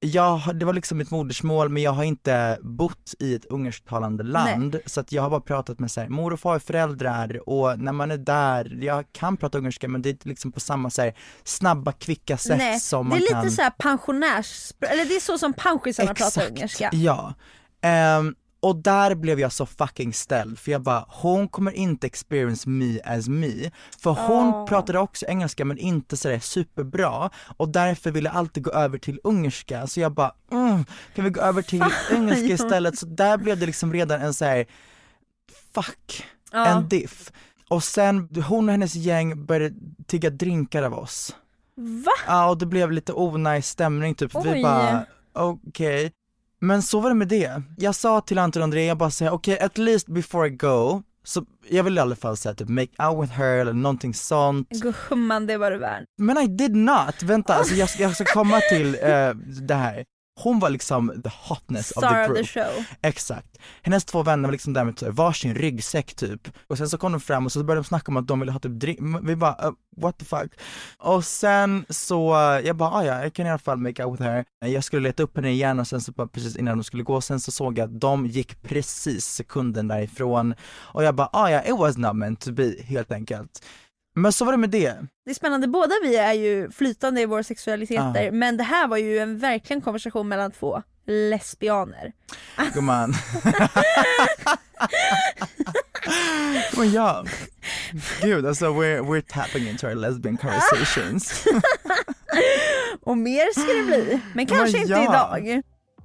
jag, 0.00 0.40
det 0.54 0.64
var 0.64 0.72
liksom 0.72 0.98
mitt 0.98 1.10
modersmål 1.10 1.68
men 1.68 1.82
jag 1.82 1.92
har 1.92 2.04
inte 2.04 2.58
bott 2.62 3.14
i 3.18 3.34
ett 3.34 3.44
ungersktalande 3.44 4.24
land 4.24 4.80
så 4.86 5.00
att 5.00 5.12
jag 5.12 5.22
har 5.22 5.30
bara 5.30 5.40
pratat 5.40 5.78
med 5.78 5.90
så 5.90 6.00
här, 6.00 6.08
mor 6.08 6.32
och 6.32 6.40
farföräldrar 6.40 7.48
och 7.48 7.78
när 7.78 7.92
man 7.92 8.10
är 8.10 8.16
där, 8.16 8.78
jag 8.80 9.04
kan 9.12 9.36
prata 9.36 9.58
ungerska 9.58 9.88
men 9.88 10.02
det 10.02 10.08
är 10.08 10.10
inte 10.10 10.28
liksom 10.28 10.52
på 10.52 10.60
samma 10.60 10.90
så 10.90 11.02
här, 11.02 11.14
snabba 11.44 11.92
kvicka 11.92 12.36
sätt 12.36 12.58
Nej, 12.58 12.80
som 12.80 13.04
det 13.06 13.08
man 13.08 13.18
är 13.18 13.20
lite 13.20 13.32
kan 13.32 13.50
så 13.50 13.70
pensionärs... 13.78 14.72
Eller 14.80 15.04
det 15.04 15.16
är 15.16 15.20
så 15.20 15.38
som 15.38 15.52
pensionärsarna 15.52 16.14
pratar 16.14 16.48
ungerska. 16.48 16.90
Ja. 16.92 17.34
Ehm, 17.82 18.34
och 18.62 18.76
där 18.76 19.14
blev 19.14 19.40
jag 19.40 19.52
så 19.52 19.66
fucking 19.66 20.12
ställd 20.14 20.58
för 20.58 20.72
jag 20.72 20.82
bara, 20.82 21.04
hon 21.08 21.48
kommer 21.48 21.72
inte 21.72 22.06
experience 22.06 22.68
me 22.68 23.00
as 23.04 23.28
me. 23.28 23.70
För 24.02 24.10
hon 24.10 24.48
Oh. 24.54 24.66
pratade 24.66 24.98
också 24.98 25.26
engelska 25.26 25.64
men 25.64 25.78
inte 25.78 26.16
sådär 26.16 26.38
superbra 26.38 27.30
och 27.56 27.68
därför 27.68 28.10
ville 28.10 28.28
jag 28.28 28.36
alltid 28.36 28.62
gå 28.62 28.70
över 28.70 28.98
till 28.98 29.20
ungerska 29.24 29.86
så 29.86 30.00
jag 30.00 30.12
bara, 30.12 30.32
mm, 30.52 30.84
kan 31.14 31.24
vi 31.24 31.30
gå 31.30 31.40
över 31.40 31.62
till 31.62 31.84
engelska 32.10 32.46
istället? 32.64 32.98
Så 32.98 33.06
där 33.06 33.38
blev 33.38 33.58
det 33.58 33.66
liksom 33.66 33.92
redan 33.92 34.20
en 34.20 34.34
så 34.34 34.44
här 34.44 34.66
fuck, 35.74 36.24
Ja. 36.52 36.66
en 36.66 36.88
diff. 36.88 37.32
Och 37.68 37.84
sen, 37.84 38.28
hon 38.48 38.68
och 38.68 38.72
hennes 38.72 38.94
gäng 38.94 39.46
började 39.46 39.74
tigga 40.06 40.30
drinkar 40.30 40.82
av 40.82 40.94
oss. 40.94 41.36
Va? 42.04 42.12
Ja 42.26 42.48
och 42.50 42.58
det 42.58 42.66
blev 42.66 42.92
lite 42.92 43.12
onajs 43.12 43.68
stämning 43.68 44.14
typ, 44.14 44.36
Oj. 44.36 44.42
vi 44.54 44.62
bara 44.62 45.04
okej. 45.32 46.12
Men 46.60 46.82
så 46.82 47.00
var 47.00 47.08
det 47.08 47.14
med 47.14 47.28
det. 47.28 47.62
Jag 47.76 47.94
sa 47.94 48.20
till 48.20 48.38
Anton 48.38 48.62
och 48.62 48.64
André, 48.64 48.86
jag 48.86 48.98
bara 48.98 49.10
säger 49.10 49.32
okej 49.32 49.58
at 49.58 49.78
least 49.78 50.06
before 50.06 50.46
I 50.46 50.50
go, 50.50 51.02
så 51.24 51.44
jag 51.68 51.84
vill 51.84 51.96
i 51.96 52.00
alla 52.00 52.16
fall 52.16 52.36
säga 52.36 52.54
typ 52.54 52.68
make 52.68 53.06
out 53.08 53.22
with 53.24 53.32
her 53.32 53.56
eller 53.56 53.72
någonting 53.72 54.14
sånt. 54.14 54.68
Gumman, 55.08 55.46
det 55.46 55.56
var 55.56 55.70
du 55.70 55.78
värd. 55.78 56.04
Men 56.18 56.38
I 56.38 56.46
did 56.46 56.76
not, 56.76 57.22
vänta 57.22 57.54
alltså 57.54 57.74
jag 57.74 57.90
ska, 57.90 58.02
jag 58.02 58.14
ska 58.14 58.24
komma 58.24 58.60
till 58.70 58.94
eh, 58.94 59.30
det 59.62 59.74
här. 59.74 60.04
Hon 60.42 60.58
var 60.58 60.70
liksom 60.70 61.22
the 61.24 61.30
hotness 61.42 61.90
of 61.90 62.00
the 62.00 62.08
Star 62.08 62.20
of 62.20 62.26
group. 62.26 62.38
the 62.38 62.44
show. 62.44 62.84
Exakt. 63.02 63.58
Hennes 63.82 64.04
två 64.04 64.22
vänner 64.22 64.48
var 64.48 64.52
liksom 64.52 64.72
där 64.72 64.84
med 64.84 64.96
typ 64.96 65.08
varsin 65.08 65.54
ryggsäck 65.54 66.14
typ. 66.14 66.48
Och 66.66 66.78
sen 66.78 66.88
så 66.88 66.98
kom 66.98 67.12
de 67.12 67.20
fram 67.20 67.46
och 67.46 67.52
så 67.52 67.64
började 67.64 67.82
de 67.82 67.84
snacka 67.84 68.12
om 68.12 68.16
att 68.16 68.28
de 68.28 68.40
ville 68.40 68.52
ha 68.52 68.58
typ 68.58 68.72
drink, 68.72 68.98
vi 69.22 69.36
bara 69.36 69.68
uh, 69.68 69.72
what 69.96 70.18
the 70.18 70.24
fuck. 70.24 70.52
Och 70.98 71.24
sen 71.24 71.84
så, 71.88 72.34
uh, 72.34 72.66
jag 72.66 72.76
bara 72.76 72.90
ah, 72.90 73.04
ja, 73.04 73.22
jag 73.22 73.34
kan 73.34 73.46
i 73.46 73.50
alla 73.50 73.58
fall 73.58 73.78
make 73.78 74.04
out 74.04 74.20
with 74.20 74.22
her. 74.22 74.44
Jag 74.66 74.84
skulle 74.84 75.02
leta 75.08 75.22
upp 75.22 75.36
henne 75.36 75.50
igen 75.50 75.80
och 75.80 75.86
sen 75.86 76.00
så 76.00 76.12
bara 76.12 76.26
precis 76.26 76.56
innan 76.56 76.78
de 76.78 76.84
skulle 76.84 77.02
gå, 77.02 77.20
sen 77.20 77.40
så 77.40 77.50
såg 77.50 77.78
jag 77.78 77.84
att 77.84 78.00
de 78.00 78.26
gick 78.26 78.62
precis 78.62 79.24
sekunden 79.24 79.88
därifrån. 79.88 80.54
Och 80.78 81.04
jag 81.04 81.14
bara 81.14 81.28
ah, 81.32 81.50
ja, 81.50 81.62
it 81.62 81.78
was 81.78 81.96
not 81.96 82.16
meant 82.16 82.40
to 82.40 82.52
be 82.52 82.74
helt 82.84 83.12
enkelt. 83.12 83.62
Men 84.14 84.32
så 84.32 84.44
var 84.44 84.52
det 84.52 84.58
med 84.58 84.70
det. 84.70 84.96
Det 85.24 85.30
är 85.30 85.34
spännande, 85.34 85.68
båda 85.68 85.94
vi 86.02 86.16
är 86.16 86.32
ju 86.32 86.70
flytande 86.70 87.20
i 87.20 87.26
våra 87.26 87.42
sexualiteter 87.42 88.22
Ja. 88.22 88.32
men 88.32 88.56
det 88.56 88.64
här 88.64 88.88
var 88.88 88.96
ju 88.96 89.18
en 89.18 89.38
verkligen 89.38 89.80
konversation 89.82 90.28
mellan 90.28 90.50
två 90.50 90.82
lesbianer. 91.06 92.12
Gumman. 92.74 93.14
Men 96.76 96.92
ja, 96.92 97.24
gud 98.22 98.46
alltså 98.46 98.66
we're, 98.66 99.00
we're 99.00 99.24
tapping 99.28 99.68
into 99.68 99.86
our 99.86 99.94
lesbian 99.94 100.36
conversations. 100.36 101.44
Och 103.02 103.18
mer 103.18 103.60
ska 103.60 103.72
det 103.72 103.82
bli, 103.82 104.20
men 104.34 104.46
kanske 104.46 104.72
Men 104.72 104.80
inte 104.80 104.92
ja. 104.92 105.02
idag. 105.02 105.62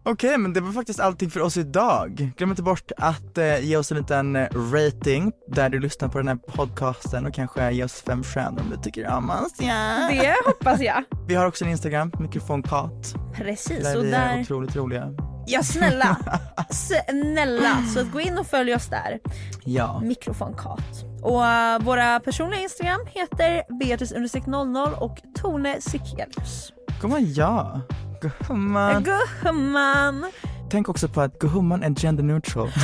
Okej 0.08 0.38
men 0.38 0.54
det 0.54 0.62
var 0.62 0.72
faktiskt 0.72 1.00
allting 1.00 1.30
för 1.30 1.39
oss 1.39 1.58
idag. 1.58 2.32
Glöm 2.38 2.50
inte 2.50 2.63
bort 2.63 2.91
att 2.98 3.38
eh, 3.38 3.60
ge 3.60 3.78
oss 3.78 3.91
en 3.91 3.98
liten 3.98 4.36
eh, 4.36 4.48
rating 4.72 5.32
där 5.48 5.70
du 5.70 5.80
lyssnar 5.80 6.10
på 6.10 6.18
den 6.18 6.28
här 6.28 6.36
podcasten 6.36 7.26
och 7.26 7.34
kanske 7.34 7.72
ge 7.72 7.84
oss 7.84 8.02
fem 8.02 8.24
stjärnor 8.24 8.62
om 8.62 8.70
du 8.70 8.78
tycker 8.78 9.08
om 9.08 9.30
oss. 9.30 9.52
Ja. 9.60 10.08
Det 10.12 10.36
hoppas 10.46 10.82
jag. 10.82 11.04
Vi 11.28 11.36
har 11.36 11.46
också 11.46 11.65
en 11.65 11.72
Instagram, 11.72 12.12
mikrofonkat, 12.20 13.15
Precis, 13.36 13.84
där 13.84 13.98
och 13.98 14.04
vi 14.04 14.12
är 14.12 14.41
otroligt 14.41 14.76
roliga. 14.76 15.10
Ja 15.48 15.63
snälla, 15.63 16.18
snälla, 16.70 17.84
så 17.94 18.04
gå 18.13 18.20
in 18.20 18.38
och 18.38 18.48
följ 18.48 18.76
oss 18.76 18.88
där. 18.88 19.20
Ja. 19.63 20.00
Mikrofonkat. 20.04 21.06
Och 21.22 21.46
eh, 21.46 21.80
våra 21.80 22.20
personliga 22.20 22.62
Instagram 22.62 23.00
heter 23.06 23.63
beatrice00 23.80 24.94
och 24.94 25.18
Tone 25.41 25.82
Sikelius. 25.82 26.74
Gumman 27.02 27.34
ja. 27.34 27.82
Gumman. 28.21 29.04
Gumman! 29.43 30.25
Tänk 30.71 30.89
också 30.89 31.08
på 31.08 31.21
att 31.21 31.39
gumman 31.39 31.84
är 31.84 31.89
gender 31.95 32.23
neutral. 32.23 32.69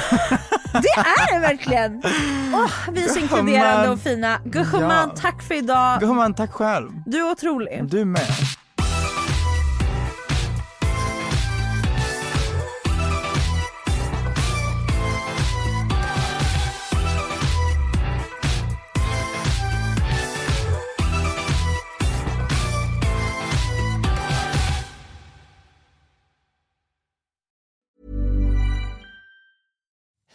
Det 0.74 1.00
är 1.00 1.34
det 1.34 1.40
verkligen! 1.40 2.02
Åh, 2.54 2.72
vi 2.94 3.04
är 3.04 3.08
så 3.08 3.20
inkluderande 3.20 3.90
och 3.90 4.00
fina. 4.00 4.40
Gumman, 4.46 4.82
Ja. 4.82 5.12
tack 5.22 5.42
för 5.42 5.56
idag. 5.56 6.00
Gumman 6.00 6.34
tack 6.34 6.52
själv. 6.52 6.90
Du 7.06 7.18
är 7.18 7.32
otrolig. 7.32 7.84
Du 7.90 8.06
med. 8.06 8.22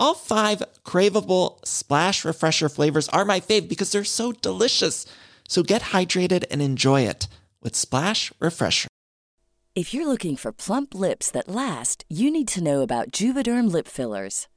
All 0.00 0.14
five 0.14 0.62
craveable 0.82 1.58
splash 1.62 2.24
refresher 2.24 2.70
flavors 2.70 3.08
are 3.10 3.26
my 3.26 3.38
fave 3.38 3.68
because 3.68 3.92
they're 3.92 4.02
so 4.02 4.32
delicious. 4.32 5.04
So 5.46 5.62
get 5.62 5.82
hydrated 5.82 6.44
and 6.50 6.62
enjoy 6.62 7.02
it 7.02 7.28
with 7.60 7.76
Splash 7.76 8.32
Refresher. 8.40 8.88
If 9.74 9.92
you're 9.92 10.06
looking 10.06 10.36
for 10.36 10.52
plump 10.52 10.94
lips 10.94 11.30
that 11.30 11.48
last, 11.48 12.04
you 12.08 12.30
need 12.30 12.48
to 12.48 12.62
know 12.62 12.80
about 12.80 13.12
Juvederm 13.12 13.70
lip 13.70 13.86
fillers. 13.86 14.48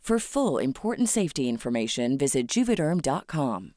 For 0.00 0.18
full 0.18 0.58
important 0.58 1.08
safety 1.08 1.48
information, 1.48 2.18
visit 2.18 2.48
juvederm.com. 2.48 3.74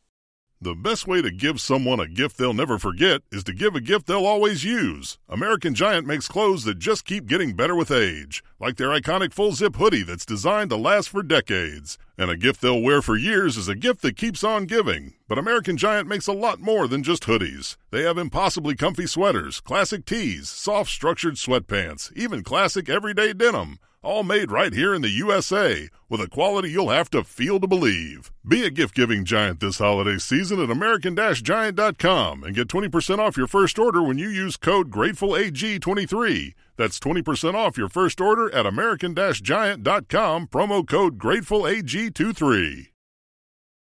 The 0.62 0.74
best 0.76 1.06
way 1.06 1.22
to 1.22 1.30
give 1.30 1.60
someone 1.60 2.00
a 2.00 2.08
gift 2.08 2.38
they'll 2.38 2.54
never 2.54 2.80
forget 2.80 3.22
is 3.34 3.44
to 3.44 3.54
give 3.54 3.76
a 3.76 3.82
gift 3.82 4.08
they'll 4.08 4.26
always 4.26 4.64
use. 4.64 5.18
American 5.28 5.76
Giant 5.76 6.08
makes 6.08 6.30
clothes 6.30 6.64
that 6.64 6.80
just 6.80 7.04
keep 7.04 7.26
getting 7.26 7.54
better 7.54 7.76
with 7.76 7.92
age, 7.92 8.42
like 8.62 8.78
their 8.78 8.88
iconic 8.88 9.34
full 9.34 9.52
zip 9.52 9.76
hoodie 9.76 10.04
that's 10.04 10.26
designed 10.26 10.70
to 10.70 10.78
last 10.78 11.10
for 11.10 11.22
decades. 11.22 11.98
And 12.18 12.32
a 12.32 12.38
gift 12.38 12.62
they'll 12.62 12.82
wear 12.82 13.02
for 13.02 13.18
years 13.18 13.58
is 13.58 13.68
a 13.68 13.76
gift 13.76 14.02
that 14.04 14.16
keeps 14.16 14.44
on 14.44 14.66
giving. 14.66 15.16
But 15.28 15.38
American 15.38 15.76
Giant 15.76 16.08
makes 16.08 16.28
a 16.28 16.34
lot 16.34 16.62
more 16.62 16.88
than 16.88 17.04
just 17.04 17.24
hoodies. 17.24 17.76
They 17.92 18.04
have 18.04 18.18
impossibly 18.18 18.76
comfy 18.76 19.08
sweaters, 19.08 19.60
classic 19.60 20.06
tees, 20.06 20.48
soft 20.48 20.90
structured 20.90 21.36
sweatpants, 21.36 22.14
even 22.16 22.42
classic 22.42 22.88
everyday 22.88 23.34
denim 23.34 23.80
all 24.04 24.24
made 24.24 24.52
right 24.52 24.74
here 24.74 24.94
in 24.94 25.02
the 25.02 25.10
USA 25.10 25.90
with 26.10 26.22
a 26.22 26.30
quality 26.30 26.70
you'll 26.70 26.90
have 26.90 27.10
to 27.10 27.24
feel 27.24 27.60
to 27.60 27.68
believe. 27.68 28.32
Be 28.48 28.66
a 28.66 28.70
gift 28.70 28.94
giving 28.94 29.26
giant 29.26 29.60
this 29.60 29.80
holiday 29.80 30.18
season 30.18 30.62
at 30.62 30.70
American 30.70 31.16
Giant.com 31.16 32.44
and 32.44 32.56
get 32.56 32.68
20% 32.68 33.20
off 33.20 33.38
your 33.38 33.48
first 33.48 33.80
order 33.80 34.04
when 34.04 34.18
you 34.18 34.30
use 34.30 34.58
code 34.58 34.92
GratefulAG23. 34.92 36.54
That's 36.78 37.00
20% 37.00 37.54
off 37.56 37.78
your 37.78 37.90
first 37.90 38.22
order 38.22 38.54
at 38.54 38.66
American 38.66 39.16
Giant.com, 39.16 40.48
promo 40.48 40.88
code 40.88 41.18
GratefulAG23. 41.18 42.93